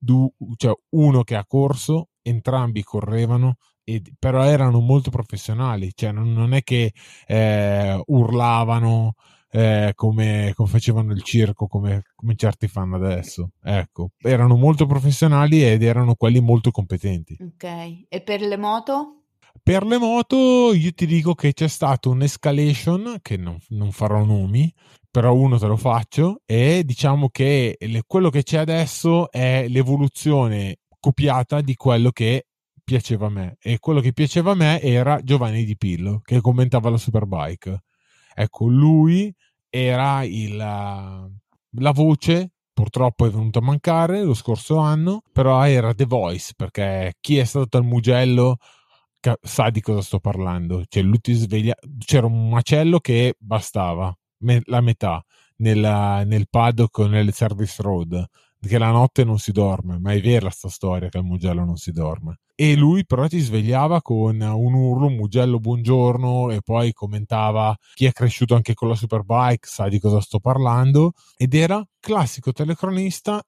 [0.00, 6.32] Du, cioè uno che ha corso, entrambi correvano, e, però erano molto professionali, cioè non,
[6.32, 6.92] non è che
[7.26, 9.14] eh, urlavano
[9.50, 13.50] eh, come, come, facevano il circo, come, come, certi fanno adesso.
[13.62, 17.36] Ecco, erano molto professionali ed erano quelli molto competenti.
[17.40, 19.22] Ok, e per le moto?
[19.62, 24.72] Per le moto io ti dico che c'è stato un'escalation, che non, non farò nomi,
[25.10, 30.78] però uno te lo faccio, e diciamo che le, quello che c'è adesso è l'evoluzione
[31.00, 32.46] copiata di quello che
[32.84, 33.56] piaceva a me.
[33.60, 37.82] E quello che piaceva a me era Giovanni Di Pillo, che commentava la Superbike.
[38.40, 39.34] Ecco, lui
[39.68, 46.04] era il, la voce purtroppo è venuto a mancare lo scorso anno, però era The
[46.04, 48.58] Voice, perché chi è stato al Mugello
[49.42, 50.84] sa di cosa sto parlando.
[50.86, 55.20] Cioè, lui ti sveglia, c'era un macello che bastava, me, la metà,
[55.56, 58.24] nella, nel paddock nel service road,
[58.60, 61.76] che la notte non si dorme, ma è vera sta storia che al Mugello non
[61.76, 62.40] si dorme.
[62.54, 68.12] E lui però ti svegliava con un urlo, Mugello buongiorno, e poi commentava chi è
[68.12, 73.40] cresciuto anche con la Superbike, sa di cosa sto parlando, ed era classico telecronista,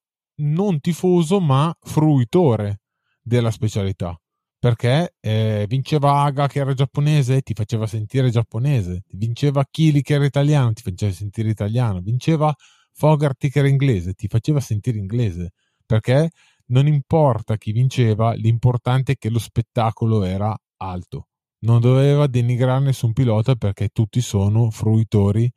[0.43, 2.81] non tifoso, ma fruitore
[3.21, 4.17] della specialità
[4.61, 10.27] perché eh, vinceva Aga che era giapponese, ti faceva sentire giapponese, vinceva Kili che era
[10.27, 12.55] italiano, ti faceva sentire italiano, vinceva
[12.93, 15.53] Fogarty che era inglese, ti faceva sentire inglese,
[15.85, 16.31] perché
[16.67, 21.29] non importa chi vinceva, l'importante è che lo spettacolo era alto.
[21.61, 25.51] Non doveva denigrare nessun pilota perché tutti sono fruitori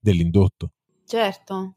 [0.00, 0.72] dell'indotto.
[1.04, 1.74] Certo.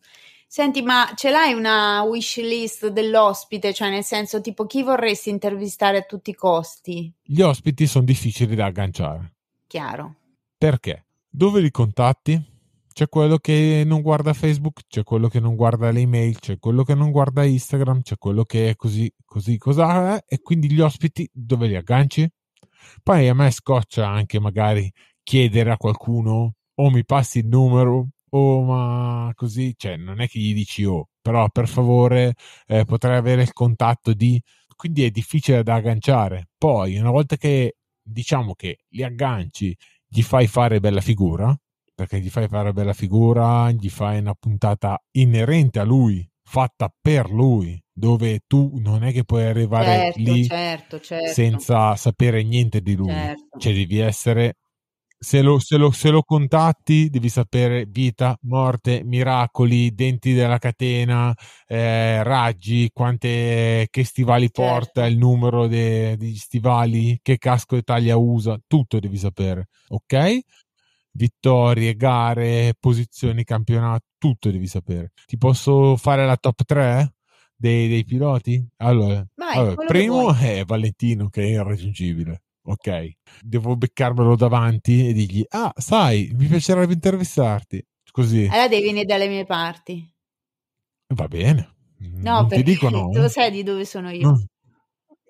[0.47, 3.73] Senti, ma ce l'hai una wish list dell'ospite?
[3.73, 7.11] Cioè, nel senso, tipo, chi vorresti intervistare a tutti i costi?
[7.23, 9.33] Gli ospiti sono difficili da agganciare.
[9.65, 10.15] Chiaro.
[10.55, 11.07] Perché?
[11.27, 12.39] Dove li contatti?
[12.93, 16.83] C'è quello che non guarda Facebook, c'è quello che non guarda le email, c'è quello
[16.83, 20.79] che non guarda Instagram, c'è quello che è così, così, cosa è, e quindi gli
[20.79, 22.29] ospiti dove li agganci?
[23.01, 24.91] Poi a me scoccia anche magari
[25.23, 30.39] chiedere a qualcuno o mi passi il numero oh ma così, cioè non è che
[30.39, 32.33] gli dici oh, però per favore
[32.67, 34.41] eh, potrei avere il contatto di...
[34.75, 36.49] Quindi è difficile da agganciare.
[36.57, 39.75] Poi una volta che diciamo che li agganci,
[40.07, 41.55] gli fai fare bella figura,
[41.93, 47.29] perché gli fai fare bella figura, gli fai una puntata inerente a lui, fatta per
[47.29, 51.31] lui, dove tu non è che puoi arrivare certo, lì certo, certo.
[51.31, 53.59] senza sapere niente di lui, certo.
[53.59, 54.55] cioè devi essere
[55.23, 61.33] se lo, se, lo, se lo, contatti devi sapere vita, morte, miracoli, denti della catena,
[61.65, 64.61] eh, raggi, quante, che stivali certo.
[64.61, 70.39] porta, il numero de, degli stivali, che casco e taglia usa, tutto devi sapere, ok?
[71.15, 75.11] Vittorie, gare, posizioni, campionato, tutto devi sapere.
[75.25, 77.13] Ti posso fare la top 3
[77.55, 78.65] dei, dei piloti?
[78.77, 85.43] Allora, Vai, allora primo è Valentino che è irraggiungibile ok, devo beccarmelo davanti e dirgli,
[85.49, 87.85] ah, sai, mi piacerebbe intervistarti.
[88.11, 88.47] Così.
[88.49, 90.07] Allora devi venire dalle mie parti.
[91.15, 91.71] Va bene.
[91.97, 93.11] No, non perché ti dico no.
[93.11, 94.29] Lo sai di dove sono io.
[94.29, 94.45] No.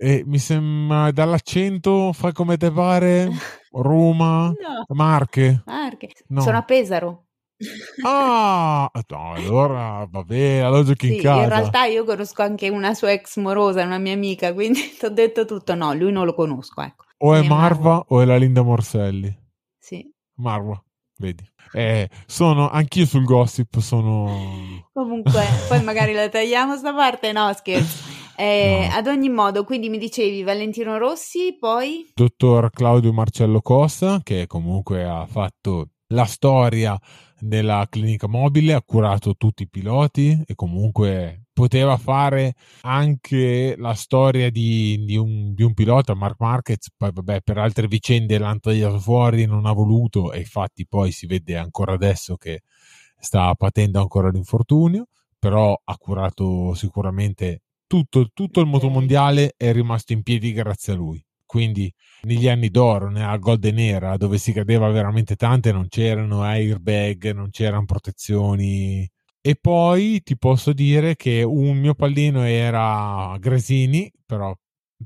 [0.04, 3.30] E mi sembra dall'accento, fai come te pare,
[3.72, 4.86] Roma, no.
[4.89, 5.63] Marche.
[5.66, 6.10] Marche.
[6.28, 6.42] No.
[6.42, 7.28] Sono a Pesaro.
[8.04, 11.44] Ah, no, allora va bene, allora giochi sì, in casa.
[11.44, 15.10] In realtà io conosco anche una sua ex morosa, una mia amica, quindi ti ho
[15.10, 15.74] detto tutto.
[15.74, 17.06] No, lui non lo conosco, ecco.
[17.20, 19.34] O è Marva, Marva o è la Linda Morselli.
[19.80, 20.06] Sì.
[20.36, 20.84] Marva,
[21.18, 21.50] vedi.
[21.72, 24.86] Eh, sono, anch'io sul gossip sono...
[24.92, 28.23] Comunque, poi magari la tagliamo sta parte, no scherzo.
[28.36, 28.96] Eh, no.
[28.96, 32.12] Ad ogni modo, quindi mi dicevi Valentino Rossi, poi...
[32.13, 36.98] Dottor Claudio Marcello Costa, che comunque ha fatto la storia
[37.39, 44.50] della clinica mobile, ha curato tutti i piloti e comunque poteva fare anche la storia
[44.50, 49.00] di, di, un, di un, pilota, Mark Marquez, poi vabbè per altre vicende l'hanno tagliato
[49.00, 52.62] fuori, non ha voluto e infatti poi si vede ancora adesso che
[53.19, 60.24] sta patendo ancora l'infortunio, però ha curato sicuramente tutto, tutto il motomondiale è rimasto in
[60.24, 61.24] piedi grazie a lui.
[61.46, 61.93] Quindi
[62.24, 67.50] negli anni d'oro, nella Golden Era, dove si cadeva veramente tante, non c'erano airbag, non
[67.52, 69.08] c'erano protezioni.
[69.39, 74.56] E poi ti posso dire che un mio pallino era Gresini, però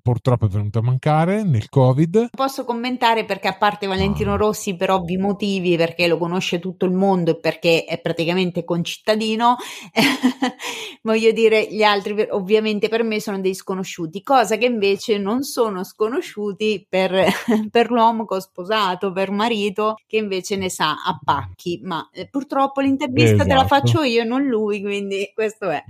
[0.02, 2.30] purtroppo è venuto a mancare nel Covid.
[2.36, 4.38] Posso commentare perché a parte Valentino ah.
[4.38, 9.56] Rossi per ovvi motivi, perché lo conosce tutto il mondo e perché è praticamente concittadino,
[11.04, 15.84] voglio dire gli altri ovviamente per me sono dei sconosciuti, cosa che invece non sono
[15.84, 17.14] sconosciuti per,
[17.72, 22.28] per l'uomo che ho sposato, per marito che invece ne sa a pacchi, ma eh,
[22.28, 23.50] purtroppo l'intervista esatto.
[23.50, 23.88] te la esatto.
[23.88, 25.84] faccio io e non lui, quindi questo è.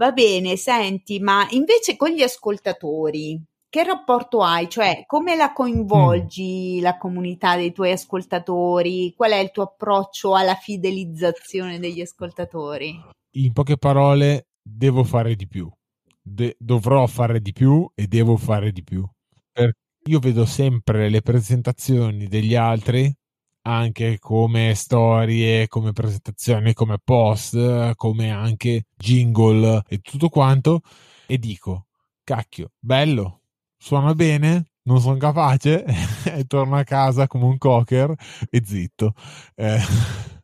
[0.00, 4.66] Va bene, senti, ma invece con gli ascoltatori, che rapporto hai?
[4.66, 6.82] Cioè, come la coinvolgi mm.
[6.82, 9.12] la comunità dei tuoi ascoltatori?
[9.14, 12.98] Qual è il tuo approccio alla fidelizzazione degli ascoltatori?
[13.36, 15.70] In poche parole, devo fare di più.
[16.18, 19.06] De- dovrò fare di più e devo fare di più.
[19.52, 19.74] Per-
[20.06, 23.14] io vedo sempre le presentazioni degli altri
[23.62, 30.82] anche come storie, come presentazioni, come post, come anche jingle e tutto quanto
[31.26, 31.86] e dico,
[32.24, 33.42] cacchio, bello,
[33.78, 35.84] suona bene, non sono capace
[36.24, 38.14] e torno a casa come un cocker
[38.50, 39.14] e zitto.
[39.54, 39.78] Eh.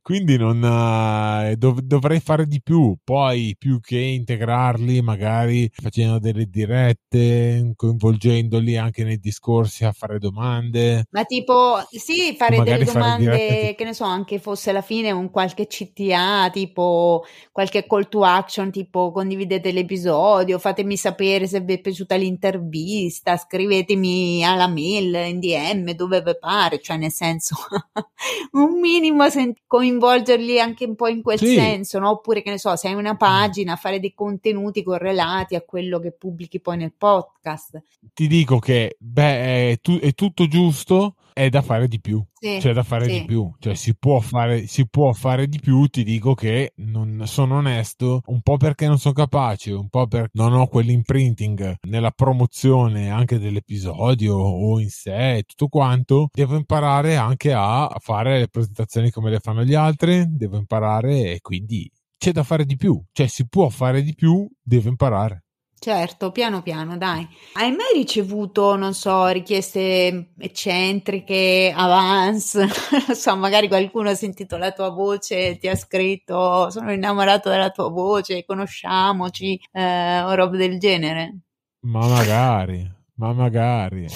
[0.00, 6.46] Quindi non, uh, dov- dovrei fare di più, poi più che integrarli, magari facendo delle
[6.46, 11.06] dirette, coinvolgendoli anche nei discorsi a fare domande.
[11.10, 15.30] Ma tipo, sì, fare delle domande, fare che ne so, anche fosse alla fine un
[15.30, 21.80] qualche CTA, tipo qualche call to action, tipo condividete l'episodio, fatemi sapere se vi è
[21.80, 27.56] piaciuta l'intervista, scrivetemi alla mail, in DM, dove vi pare, cioè nel senso,
[28.52, 31.54] un minimo sen- coinvolgerli anche un po' in quel sì.
[31.54, 32.10] senso, no?
[32.10, 36.12] Oppure che ne so, se hai una pagina, fare dei contenuti correlati a quello che
[36.12, 37.82] pubblichi poi nel podcast.
[38.14, 42.24] Ti dico che beh, è, tu- è tutto giusto, è da fare di più.
[42.32, 43.20] Sì, c'è da fare sì.
[43.20, 45.86] di più, cioè si può fare, si può fare di più.
[45.86, 50.30] Ti dico che non sono onesto, un po' perché non sono capace, un po' perché
[50.32, 56.30] non ho quell'imprinting nella promozione anche dell'episodio o in sé, tutto quanto.
[56.32, 61.40] Devo imparare anche a fare le presentazioni come le fanno gli altri, devo imparare e
[61.42, 65.45] quindi c'è da fare di più, cioè si può fare di più, devo imparare.
[65.78, 67.28] Certo, piano piano, dai.
[67.52, 72.60] Hai mai ricevuto, non so, richieste eccentriche, avance?
[73.06, 77.70] non so, magari qualcuno ha sentito la tua voce, ti ha scritto, sono innamorato della
[77.70, 81.40] tua voce, conosciamoci, eh, o roba del genere?
[81.82, 84.06] Ma magari, ma magari.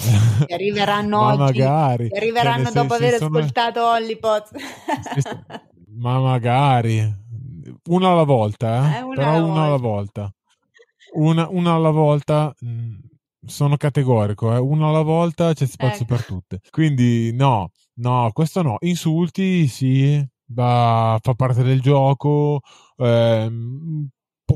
[0.45, 1.59] Ti arriveranno ma oggi.
[1.59, 2.09] Magari.
[2.09, 3.37] Ti arriveranno cioè, dopo aver sono...
[3.37, 4.49] ascoltato Hollipot.
[5.95, 7.19] ma magari.
[7.89, 8.97] Una alla volta, eh?
[8.97, 9.63] eh una però alla una volta.
[9.63, 10.33] alla volta
[11.13, 12.53] una, una alla volta.
[12.65, 12.95] Mm,
[13.43, 14.59] sono categorico, eh.
[14.59, 16.15] una alla volta c'è spazio ecco.
[16.15, 16.59] per tutte.
[16.69, 18.77] Quindi no, no, questo no.
[18.81, 22.61] Insulti, sì, da, fa parte del gioco.
[22.97, 23.49] Eh,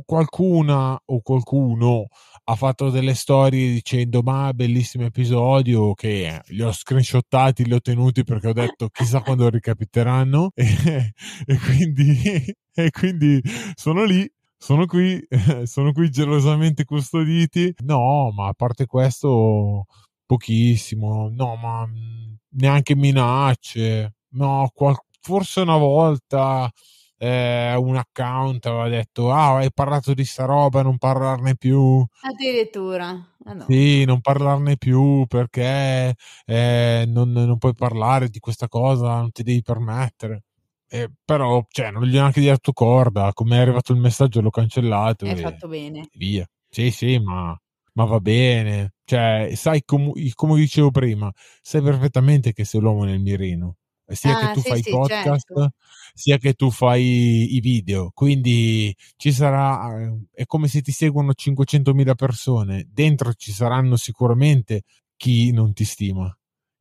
[0.05, 2.07] qualcuna o qualcuno
[2.45, 8.23] ha fatto delle storie dicendo ma bellissimo episodio che li ho screenshottati, li ho tenuti
[8.23, 11.13] perché ho detto chissà quando ricapiteranno e,
[11.45, 12.21] e, quindi,
[12.73, 13.41] e quindi
[13.75, 15.19] sono lì sono qui,
[15.65, 17.73] sono qui gelosamente custoditi.
[17.83, 19.85] No, ma a parte questo,
[20.25, 21.29] pochissimo.
[21.31, 24.15] No, ma mm, neanche minacce.
[24.35, 26.69] No, qual- forse una volta
[27.17, 32.05] eh, un account aveva detto: Ah, hai parlato di sta roba, non parlarne più.
[32.21, 33.09] Addirittura.
[33.45, 33.65] Ah, no.
[33.67, 36.15] Sì, non parlarne più perché
[36.45, 40.43] eh, non, non puoi parlare di questa cosa, non ti devi permettere.
[40.87, 43.31] Eh, però, cioè, non gli ho neanche dato corda.
[43.33, 45.25] Come è arrivato il messaggio, l'ho cancellato.
[45.25, 46.07] Hai fatto bene.
[46.13, 46.47] Via.
[46.69, 47.57] Sì, sì, ma,
[47.93, 48.93] ma va bene.
[49.03, 53.77] Cioè, sai, com- come dicevo prima, sai perfettamente che sei l'uomo nel mirino.
[54.07, 55.71] Sia ah, che tu sì, fai sì, podcast, certo.
[56.13, 58.11] sia che tu fai i video.
[58.13, 62.85] Quindi ci sarà, eh, è come se ti seguono 500.000 persone.
[62.87, 64.83] Dentro ci saranno sicuramente
[65.17, 66.31] chi non ti stima,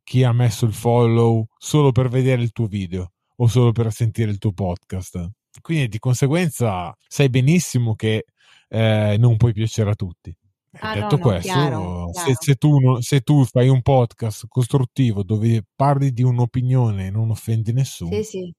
[0.03, 4.31] chi ha messo il follow solo per vedere il tuo video o solo per sentire
[4.31, 5.31] il tuo podcast.
[5.61, 8.25] Quindi di conseguenza sai benissimo che
[8.69, 10.35] eh, non puoi piacere a tutti.
[10.81, 12.39] Ah, Detto no, questo, chiaro, se, chiaro.
[12.41, 17.73] Se, tu, se, tu, fai un podcast costruttivo dove parli di un'opinione e non offendi
[17.73, 18.55] nessuno, sì, sì.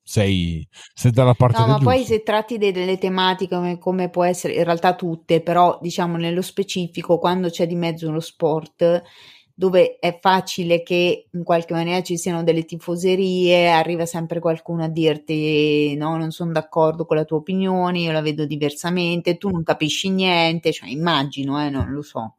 [0.00, 1.94] Sei, sei, dalla parte no, del ma giusto.
[1.94, 6.42] poi se tratti delle tematiche come, come, può essere, in realtà tutte, però diciamo nello
[6.42, 9.02] specifico, quando c'è di mezzo lo sport,
[9.58, 14.88] dove è facile che in qualche maniera ci siano delle tifoserie, arriva sempre qualcuno a
[14.88, 19.64] dirti no, non sono d'accordo con la tua opinione, io la vedo diversamente, tu non
[19.64, 22.36] capisci niente, cioè immagino, eh, non lo so.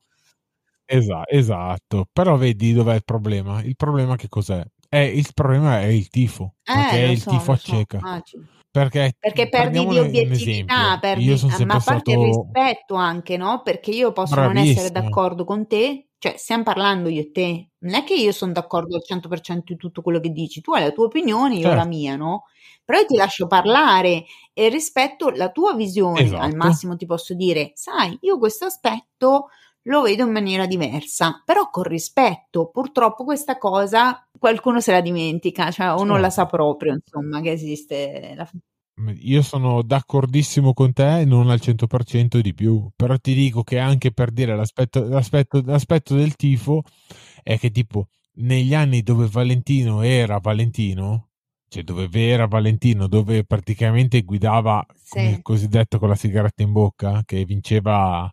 [0.86, 3.61] Esa- esatto, però vedi dov'è il problema?
[3.63, 4.65] Il problema che cos'è?
[4.88, 7.97] È, il problema è il tifo, perché Eh, lo il so, tifo so, acceca.
[7.97, 8.45] immagino.
[8.76, 10.99] Perché Perché perdi di obiettività, esempio.
[10.99, 13.61] perdi, ah, ma a parte il stato rispetto anche, no?
[13.63, 14.91] Perché io posso non essere bravissimo.
[14.91, 18.95] d'accordo con te, cioè stiamo parlando io e te, non è che io sono d'accordo
[18.95, 21.84] al 100% di tutto quello che dici, tu hai la tua opinione, io ho la
[21.84, 22.45] Certo, mia, no?
[22.86, 26.55] Però io ti lascio parlare e rispetto la tua visione, al esatto.
[26.55, 29.47] massimo ti posso dire, sai, io questo aspetto
[29.90, 32.70] lo vedo in maniera diversa, però con rispetto.
[32.70, 36.30] Purtroppo questa cosa qualcuno se la dimentica, cioè o non la Certo.
[36.30, 38.46] sa proprio, insomma, che esiste la
[39.22, 44.12] Io sono d'accordissimo con te, non al 100% di più, però ti dico che anche
[44.12, 46.84] per dire l'aspetto, l'aspetto, l'aspetto del tifo
[47.42, 51.30] è che tipo negli anni dove Valentino era Valentino,
[51.70, 55.40] cioè dove era Valentino, dove praticamente guidava Sì.
[55.42, 58.30] cosiddetto con la sigaretta in bocca, che vinceva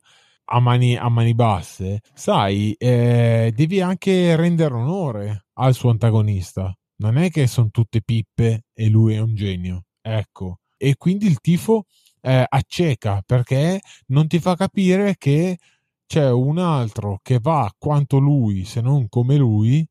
[0.48, 6.74] a mani, a mani basse, sai, eh, devi anche rendere onore al suo antagonista.
[6.98, 9.84] Non è che sono tutte pippe e lui è un genio.
[10.00, 11.84] Ecco, e quindi il tifo
[12.20, 15.58] eh, acceca perché non ti fa capire che
[16.06, 19.86] c'è un altro che va quanto lui, se non come lui,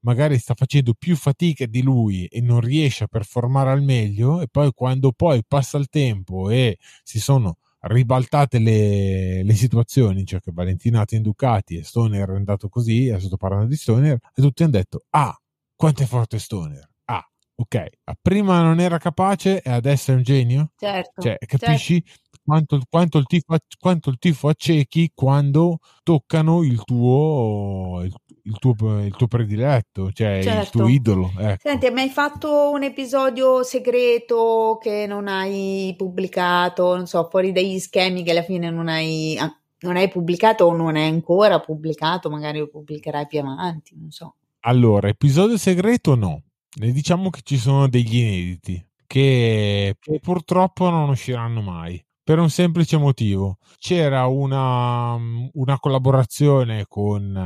[0.00, 4.48] magari sta facendo più fatica di lui e non riesce a performare al meglio, e
[4.48, 10.52] poi quando poi passa il tempo e si sono ribaltate le, le situazioni, cioè che
[10.52, 14.42] Valentino ha in Ducati e Stoner è andato così, adesso sto parlando di Stoner, e
[14.42, 15.36] tutti hanno detto, ah,
[15.74, 17.88] quanto è forte Stoner, ah, ok,
[18.20, 20.72] prima non era capace e adesso è un genio?
[20.76, 21.56] Certo, Cioè, certo.
[21.56, 22.04] capisci
[22.44, 28.12] quanto, quanto il tifo, quanto il tifo accechi quando toccano il tuo, il,
[28.44, 30.86] il tuo, il tuo prediletto, cioè il tuo Certo.
[30.88, 31.32] idolo.
[31.38, 31.68] Ecco.
[31.68, 38.22] Senti, hai fatto un episodio segreto che non hai pubblicato, non so, fuori dagli schemi
[38.22, 42.58] che alla fine non hai, ah, non hai pubblicato o non hai ancora pubblicato, magari
[42.58, 44.34] lo pubblicherai più avanti, non so.
[44.60, 46.42] Allora, episodio segreto no.
[46.72, 52.02] Ne diciamo che ci sono degli inediti che, che purtroppo non usciranno mai.
[52.22, 53.56] Per un semplice motivo.
[53.78, 55.18] C'era una,
[55.52, 57.36] una collaborazione con,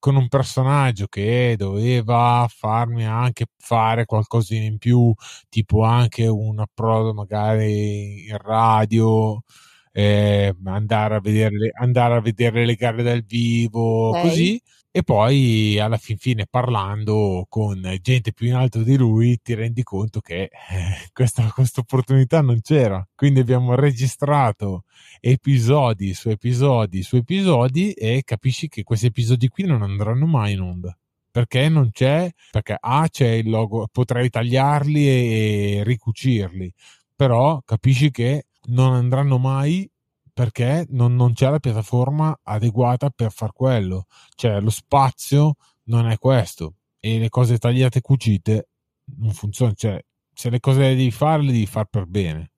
[0.00, 5.14] con un personaggio che doveva farmi anche fare qualcosina in più,
[5.50, 9.42] tipo anche un approdo magari in radio,
[9.92, 14.16] eh, andare, a vedere, andare a vedere le gare dal vivo, Ok.
[14.16, 14.60] così.
[14.92, 19.84] E poi alla fin fine parlando con gente più in alto di lui ti rendi
[19.84, 20.50] conto che eh,
[21.12, 23.06] questa, questa opportunità non c'era.
[23.14, 24.84] Quindi abbiamo registrato
[25.20, 30.60] episodi su episodi su episodi e capisci che questi episodi qui non andranno mai in
[30.60, 30.96] onda
[31.30, 36.72] perché non c'è perché A c'è il logo potrei tagliarli e ricucirli
[37.14, 39.88] però capisci che non andranno mai
[40.32, 44.06] perché non, non c'è la piattaforma adeguata per far quello.
[44.34, 45.54] Cioè lo spazio
[45.84, 46.74] non è questo.
[46.98, 48.68] E le cose tagliate e cucite
[49.16, 49.76] non funzionano.
[49.76, 52.52] Cioè se le cose le devi fare le devi fare per bene.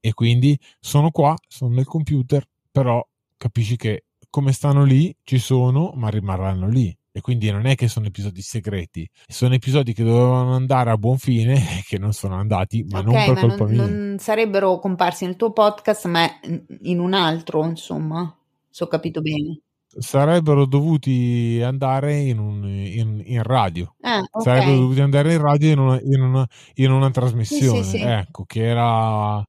[0.00, 5.92] E quindi sono qua, sono nel computer, però capisci che come stanno lì ci sono,
[5.94, 6.96] ma rimarranno lì.
[7.12, 11.18] E quindi non è che sono episodi segreti, sono episodi che dovevano andare a buon
[11.18, 14.00] fine e che non sono andati, ma Ok, non per ma colpa non, mia.
[14.08, 16.28] non sarebbero comparsi nel tuo podcast, ma
[16.82, 18.36] in un altro, insomma,
[18.68, 19.60] se ho capito bene.
[19.98, 23.96] Sarebbero dovuti andare in, un, in, in radio.
[24.02, 24.78] Ah, Sarebbero ok.
[24.78, 27.10] dovuti andare in radio in una, in una, in una
[27.42, 27.82] Sì, trasmissione.
[27.82, 27.98] sì, sì.
[27.98, 29.42] Ecco, che era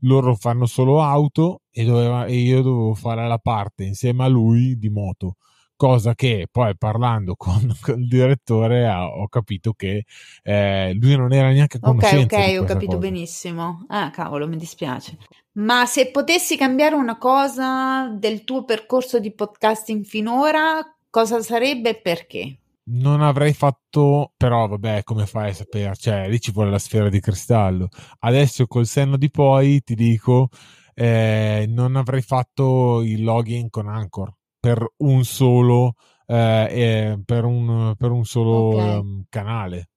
[0.00, 4.76] loro fanno solo auto e, doveva, e io dovevo fare la parte insieme a lui
[4.78, 5.36] di moto
[5.76, 10.04] cosa che poi parlando con, con il direttore ho, ho capito che
[10.42, 12.98] eh, lui non era neanche a Ok, ok, ho capito cosa.
[12.98, 13.84] benissimo.
[13.88, 15.18] Ah, cavolo, mi dispiace.
[15.52, 22.00] Ma se potessi cambiare una cosa del tuo percorso di podcasting finora, cosa sarebbe e
[22.00, 22.58] perché?
[22.86, 25.94] Non avrei fatto, però vabbè, come fai a sapere?
[25.96, 27.88] Cioè, lì ci vuole la sfera di cristallo.
[28.20, 30.48] Adesso col senno di poi ti dico,
[30.92, 34.32] eh, non avrei fatto il login con Anchor
[34.64, 35.92] per un solo,
[36.26, 38.98] eh, per un, per un solo Ok.
[39.02, 39.90] um, canale.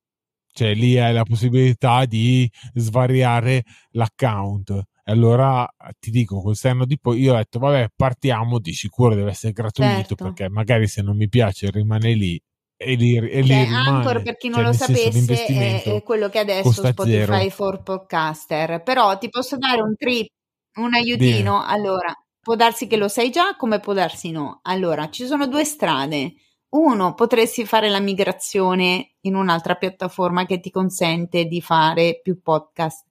[0.52, 4.72] Cioè, lì hai la possibilità di svariare l'account.
[5.06, 5.66] E allora
[6.00, 9.94] ti dico, senno di poi, io ho detto, vabbè, partiamo, di sicuro deve essere gratuito,
[9.94, 10.16] Certo.
[10.16, 12.38] perché magari se non mi piace rimane lì
[12.76, 13.90] e lì, e lì rimane.
[13.90, 17.50] Anchor, per chi non Cioè, lo sapesse, è, è quello che adesso Spotify zero.
[17.52, 18.84] for Podcaster.
[18.84, 20.28] Però ti posso dare un trip,
[20.80, 21.64] un aiutino.
[21.64, 22.14] Allora,
[22.48, 24.62] può darsi che lo sai già, come può darsi no.
[24.64, 26.36] Allora, ci sono due strade.
[26.70, 33.06] uno, potresti fare la migrazione in un'altra piattaforma che ti consente di fare più podcast,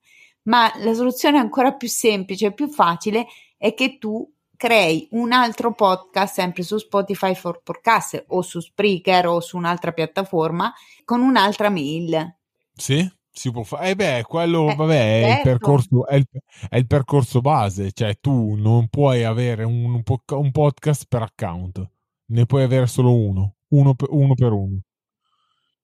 [0.45, 3.27] ma la soluzione ancora più semplice e più facile
[3.59, 4.27] è che tu
[4.57, 9.93] crei un altro podcast sempre su Spotify for Podcast o su Spreaker o su un'altra
[9.93, 10.73] piattaforma
[11.05, 12.37] con un'altra mail.
[12.73, 13.07] Sì,
[13.37, 13.91] si può fare.
[13.91, 15.37] Eh beh, quello, eh, vabbè, è, certo.
[15.37, 16.27] il percorso, è, il,
[16.69, 21.87] è, il percorso, base, cioè tu non puoi avere un, un podcast per account,
[22.27, 24.35] ne puoi avere solo uno, uno per uno.
[24.35, 24.79] Per uno.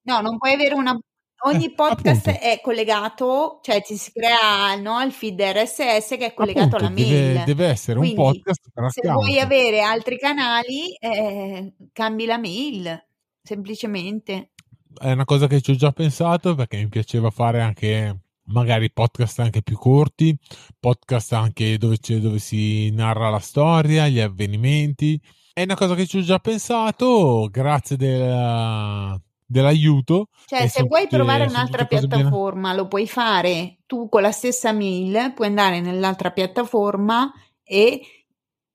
[0.04, 0.98] No, non puoi avere una
[1.44, 2.46] ogni eh, podcast appunto.
[2.46, 6.90] è collegato, cioè ti si crea no, il feed RSS che è collegato appunto, alla
[6.90, 7.08] mail.
[7.08, 12.38] Deve, deve essere Quindi, un podcast per Se vuoi avere altri canali, eh, cambi la
[12.38, 13.06] mail,
[13.42, 14.51] semplicemente.
[14.98, 19.38] È una cosa che ci ho già pensato perché mi piaceva fare anche magari podcast
[19.40, 20.36] anche più corti,
[20.78, 25.20] podcast anche dove, dove si narra la storia, gli avvenimenti.
[25.52, 30.28] È una cosa che ci ho già pensato, grazie della, dell'aiuto.
[30.46, 32.80] Cioè, se vuoi provare un'altra piattaforma, bene.
[32.80, 37.30] lo puoi fare tu con la stessa mail, puoi andare nell'altra piattaforma
[37.62, 38.00] e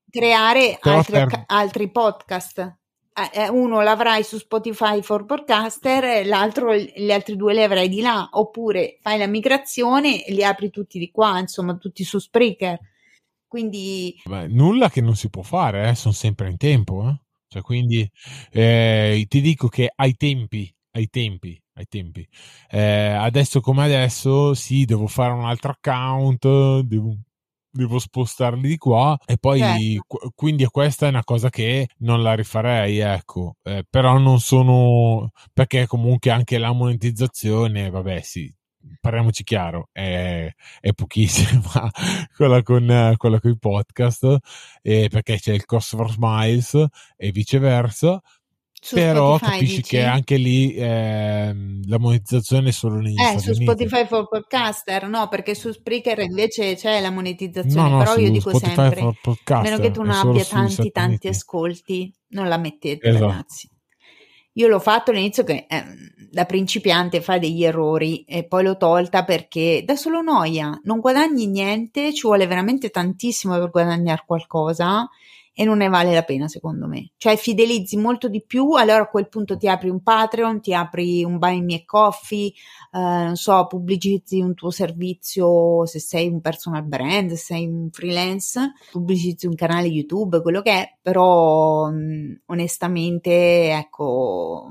[0.10, 2.78] creare altri, altri, podcast.
[3.34, 8.30] Eh, uno l'avrai su Spotify for Podcaster, l'altro, gli altri due li avrai di là,
[8.32, 12.80] oppure fai la migrazione e li apri tutti di qua, insomma, tutti su Spreaker.
[13.48, 15.96] Quindi Beh, nulla che non si può fare, eh?
[15.96, 17.10] sono sempre in tempo.
[17.10, 17.20] Eh?
[17.48, 18.08] Cioè, quindi
[18.52, 22.28] eh, ti dico che ai tempi, ai tempi, ai tempi,
[22.70, 27.16] eh, adesso come adesso, sì, devo fare un altro account, devo,
[27.78, 30.04] devo spostarli di qua e poi certo.
[30.08, 35.32] qu- quindi questa è una cosa che non la rifarei, ecco, eh, però non sono
[35.54, 38.54] perché comunque anche la monetizzazione, vabbè, sì,
[39.00, 40.50] parliamoci chiaro, è,
[40.80, 41.90] è pochissima
[42.36, 44.38] quella con, quella con i podcast,
[44.82, 48.22] eh, perché c'è il cost for smiles e viceversa.
[48.80, 49.90] Su però Spotify, capisci dici?
[49.90, 51.56] che anche lì eh,
[51.88, 56.20] la monetizzazione è solo negli eh, Stati su Spotify for Podcaster no perché su Spreaker
[56.20, 60.04] invece c'è la monetizzazione no, no, però io dico Spotify sempre a meno che tu
[60.04, 63.26] non abbia tanti tanti ascolti non la mettete esatto.
[63.26, 63.70] ragazzi
[64.58, 65.84] io l'ho fatto all'inizio che eh,
[66.32, 71.46] da principiante fai degli errori e poi l'ho tolta perché da solo noia, non guadagni
[71.46, 75.08] niente, ci vuole veramente tantissimo per guadagnare qualcosa
[75.60, 77.14] e non ne vale la pena secondo me.
[77.18, 81.24] Cioè fidelizzi molto di più, allora a quel punto ti apri un Patreon, ti apri
[81.24, 82.54] un Buy Me Coffee, eh,
[83.00, 88.74] non so, pubblicizzi un tuo servizio se sei un personal brand, se sei un freelance,
[88.92, 94.70] pubblicizzi un canale YouTube, quello che è, però mh, onestamente ecco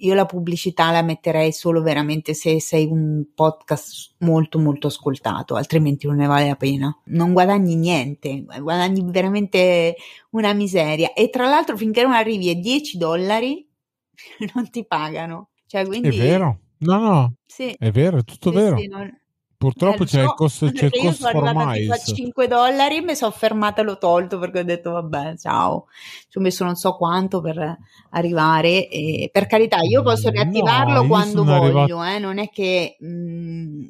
[0.00, 6.06] io la pubblicità la metterei solo veramente se sei un podcast molto molto ascoltato, altrimenti
[6.06, 6.94] non ne vale la pena.
[7.06, 9.96] Non guadagni niente, guadagni veramente
[10.30, 11.12] una miseria.
[11.12, 13.68] E tra l'altro finché non arrivi a 10 dollari
[14.54, 15.50] non ti pagano.
[15.66, 16.08] Cioè, quindi...
[16.08, 16.58] È vero.
[16.78, 17.76] No, no, sì.
[17.78, 18.78] è vero, è tutto sì, vero.
[18.78, 19.19] Sì, non...
[19.60, 22.96] Purtroppo eh, c'è, so, il costo, c'è il costo io sono arrivata a 5 dollari
[22.96, 25.84] e mi sono fermata e l'ho tolto perché ho detto vabbè ciao.
[26.30, 27.76] Ci ho messo non so quanto per
[28.08, 32.04] arrivare e per carità io posso riattivarlo no, quando voglio arrivato...
[32.04, 33.84] eh, non è che mh, mm,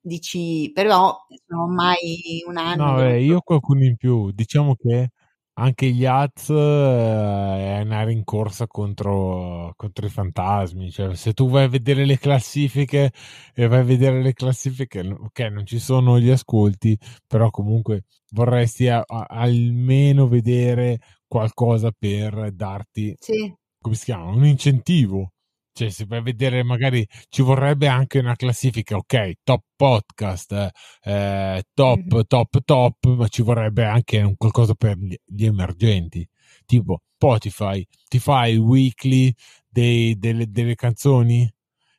[0.00, 1.14] dici però
[1.46, 5.10] sono ormai un anno no beh, io qualcuno in più diciamo che
[5.54, 10.90] anche gli Az eh, è una rincorsa contro, contro, i fantasmi.
[10.90, 13.12] Cioè, se tu vai a vedere le classifiche
[13.54, 16.96] e vai a vedere le classifiche, ok, non ci sono gli ascolti,
[17.26, 23.54] però comunque vorresti a, a, almeno vedere qualcosa per darti, sì.
[23.80, 25.31] come si chiama, un incentivo
[25.72, 30.70] cioè, se vai a vedere, magari ci vorrebbe anche una classifica, ok, top podcast,
[31.02, 36.28] eh, top, top, top, ma ci vorrebbe anche un qualcosa per gli, gli emergenti.
[36.66, 39.32] Tipo Spotify, ti fai il weekly
[39.68, 41.50] dei, delle, delle, canzoni,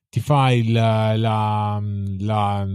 [0.09, 1.81] ti fai la, la,
[2.19, 2.65] la,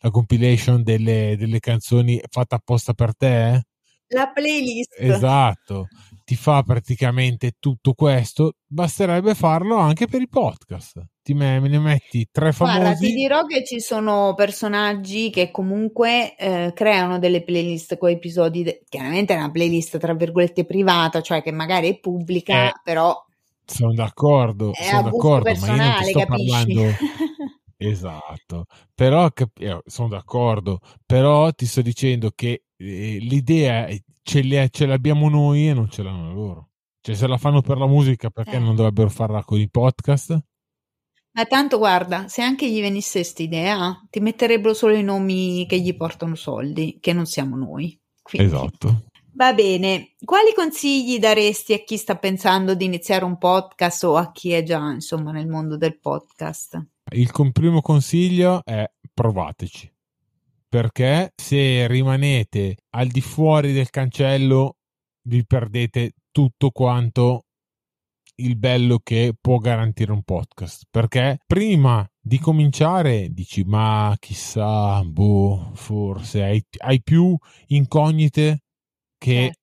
[0.00, 3.62] la compilation delle, delle, canzoni fatta apposta per te?
[4.08, 4.94] La playlist.
[4.98, 5.88] Esatto
[6.24, 11.02] ti fa praticamente tutto questo, basterebbe farlo anche per i podcast.
[11.22, 12.78] Ti me, me ne metti tre famosi.
[12.78, 18.62] Guarda, ti dirò che ci sono personaggi che comunque eh, creano delle playlist con episodi.
[18.62, 23.14] De- chiaramente è una playlist tra virgolette privata, cioè che magari è pubblica, eh, però.
[23.64, 26.46] Sono d'accordo, è sono d'accordo, ma io non ti sto capisci?
[26.48, 26.82] parlando.
[27.82, 33.88] Esatto, però cap- eh, sono d'accordo, però ti sto dicendo che eh, l'idea
[34.22, 36.70] ce, li, ce l'abbiamo noi e non ce l'hanno loro.
[37.00, 38.60] Cioè, se la fanno per la musica, perché eh.
[38.60, 40.38] non dovrebbero farla con i podcast?
[41.32, 45.80] Ma tanto guarda, se anche gli venisse questa idea, ti metterebbero solo i nomi che
[45.80, 47.98] gli portano soldi, che non siamo noi.
[48.22, 49.04] Quindi, esatto.
[49.34, 54.30] Va bene, quali consigli daresti a chi sta pensando di iniziare un podcast o a
[54.30, 56.80] chi è già insomma nel mondo del podcast?
[57.12, 59.90] Il primo consiglio è provateci,
[60.72, 64.76] perché se rimanete al di fuori del cancello
[65.28, 67.42] vi perdete tutto quanto
[68.36, 70.84] il bello che può garantire un podcast.
[70.88, 78.62] Perché prima di cominciare dici, ma chissà, boh, forse hai, hai più incognite
[79.18, 79.54] che eh.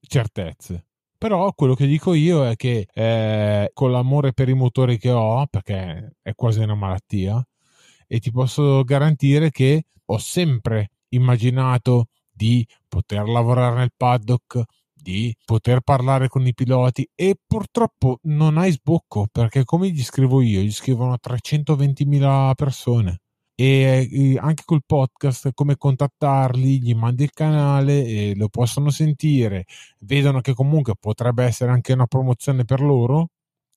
[0.00, 0.86] certezze.
[1.18, 5.46] Però quello che dico io è che eh, con l'amore per i motori che ho,
[5.48, 7.46] perché è quasi una malattia,
[8.06, 15.80] e ti posso garantire che ho sempre immaginato di poter lavorare nel paddock, di poter
[15.80, 20.72] parlare con i piloti e purtroppo non hai sbocco perché come gli scrivo io, gli
[20.72, 23.20] scrivono 320.000 persone.
[23.58, 29.64] E anche col podcast come contattarli, gli mandi il canale e lo possono sentire,
[30.00, 33.30] vedono che comunque potrebbe essere anche una promozione per loro,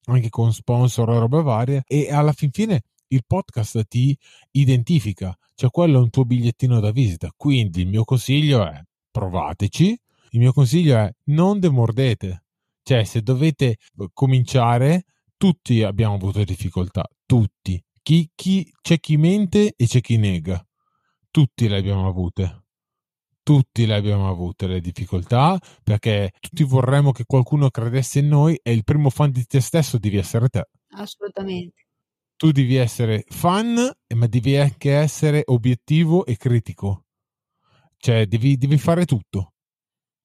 [0.08, 4.18] anche con sponsor e robe varie e alla fin fine il podcast ti
[4.52, 8.82] identifica, cioè quello è un tuo bigliettino da visita, quindi il mio consiglio è
[9.12, 10.00] provateci,
[10.32, 12.44] il mio consiglio è non demordete,
[12.84, 13.78] cioè se dovete
[14.14, 15.06] cominciare,
[15.38, 20.64] tutti abbiamo avuto difficoltà, tutti, chi, chi, c'è chi mente e c'è chi nega,
[21.32, 22.64] tutti le abbiamo avute.
[23.42, 28.74] Tutti le abbiamo avute le difficoltà perché tutti vorremmo che qualcuno credesse in noi e
[28.74, 30.68] il primo fan di te stesso devi essere te.
[30.90, 31.89] Assolutamente.
[32.40, 37.04] Tu devi essere fan, ma devi anche essere obiettivo e critico.
[37.98, 39.56] Cioè, devi, devi fare tutto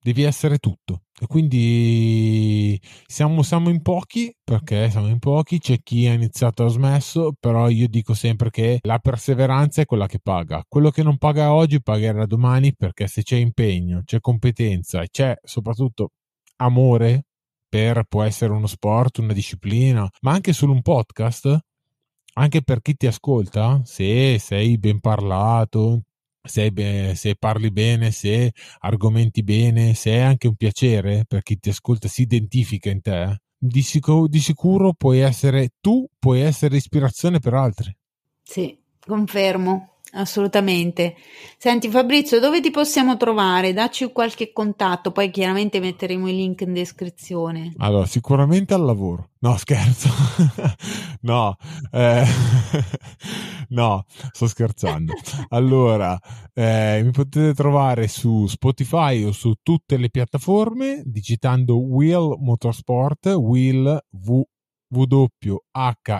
[0.05, 1.05] devi essere tutto.
[1.19, 6.65] E quindi siamo, siamo, in pochi, perché siamo in pochi, c'è chi ha iniziato e
[6.67, 10.63] ha smesso, però io dico sempre che la perseveranza è quella che paga.
[10.67, 15.35] Quello che non paga oggi pagherà domani, perché se c'è impegno, c'è competenza e c'è
[15.41, 16.11] soprattutto
[16.57, 17.23] amore
[17.67, 21.57] per, può essere uno sport, una disciplina, ma anche solo un podcast,
[22.37, 26.03] anche per chi ti ascolta, se sei ben parlato,
[26.41, 26.71] se,
[27.15, 32.07] se, parli bene, se argomenti bene, se è anche un piacere per chi ti ascolta,
[32.07, 37.53] si identifica in te, di, sicuro, di sicuro puoi essere tu, puoi essere ispirazione per
[37.53, 37.95] altri.
[38.41, 39.94] Sì, confermo.
[40.15, 41.15] Assolutamente.
[41.57, 43.73] Senti Fabrizio, dove ti possiamo trovare?
[43.73, 47.73] Dacci qualche contatto, poi chiaramente metteremo i link in descrizione.
[47.77, 49.31] Allora, sicuramente al lavoro.
[49.39, 50.09] No, scherzo.
[51.21, 51.57] no,
[51.91, 52.23] eh,
[53.69, 55.13] no, sto scherzando.
[55.49, 56.17] Allora,
[56.53, 64.45] eh, mi potete trovare su Spotify o su tutte le piattaforme digitando Wheel Motorsport, V
[64.89, 66.19] WHEEL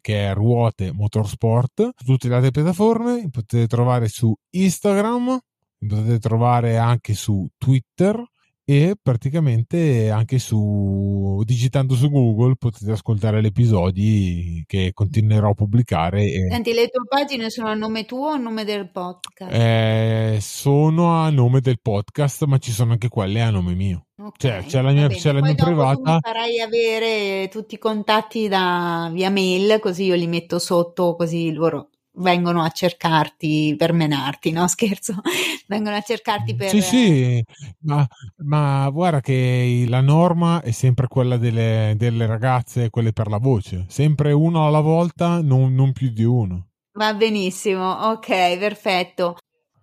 [0.00, 5.38] che è Ruote Motorsport su tutte le altre piattaforme mi potete trovare su Instagram
[5.78, 8.22] mi potete trovare anche su Twitter
[8.68, 16.24] e praticamente anche su digitando su Google potete ascoltare gli episodi che continuerò a pubblicare.
[16.24, 16.48] E...
[16.50, 19.52] Senti, le tue pagine sono a nome tuo o a nome del podcast?
[19.52, 24.06] Eh, sono a nome del podcast, ma ci sono anche quelle a nome mio.
[24.18, 26.14] Okay, cioè, c'è la mia, c'è la mia privata.
[26.14, 31.52] Mi farai avere tutti i contatti da via mail, così io li metto sotto, così
[31.52, 34.66] loro vengono a cercarti per menarti, no?
[34.68, 35.20] Scherzo,
[35.66, 36.68] vengono a cercarti per...
[36.68, 37.44] Sì, sì,
[37.80, 38.06] ma,
[38.44, 43.86] ma guarda che la norma è sempre quella delle, delle, ragazze, quelle per la voce,
[43.88, 46.68] sempre uno alla volta, non, non più di uno.
[46.92, 49.36] Va benissimo, ok, perfetto.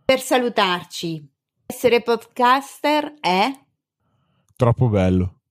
[0.04, 1.26] Per salutarci,
[1.66, 3.52] essere podcaster è...
[4.56, 5.43] Troppo bello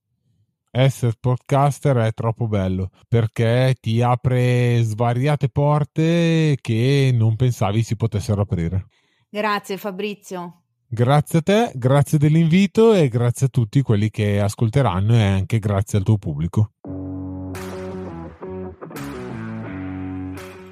[0.74, 8.40] essere podcaster è troppo bello perché ti apre svariate porte che non pensavi si potessero
[8.40, 8.86] aprire.
[9.28, 10.62] Grazie Fabrizio.
[10.88, 15.98] Grazie a te, grazie dell'invito e grazie a tutti quelli che ascolteranno e anche grazie
[15.98, 16.72] al tuo pubblico.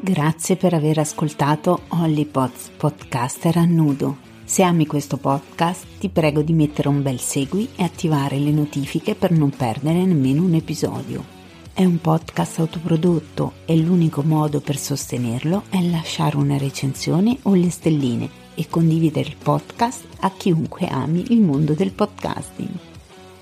[0.03, 4.30] Grazie per aver ascoltato Holly Podcaster a nudo.
[4.51, 9.15] Se ami questo podcast ti prego di mettere un bel segui e attivare le notifiche
[9.15, 11.25] per non perdere nemmeno un episodio.
[11.73, 17.71] È un podcast autoprodotto e l'unico modo per sostenerlo è lasciare una recensione o le
[17.71, 22.77] stelline e condividere il podcast a chiunque ami il mondo del podcasting.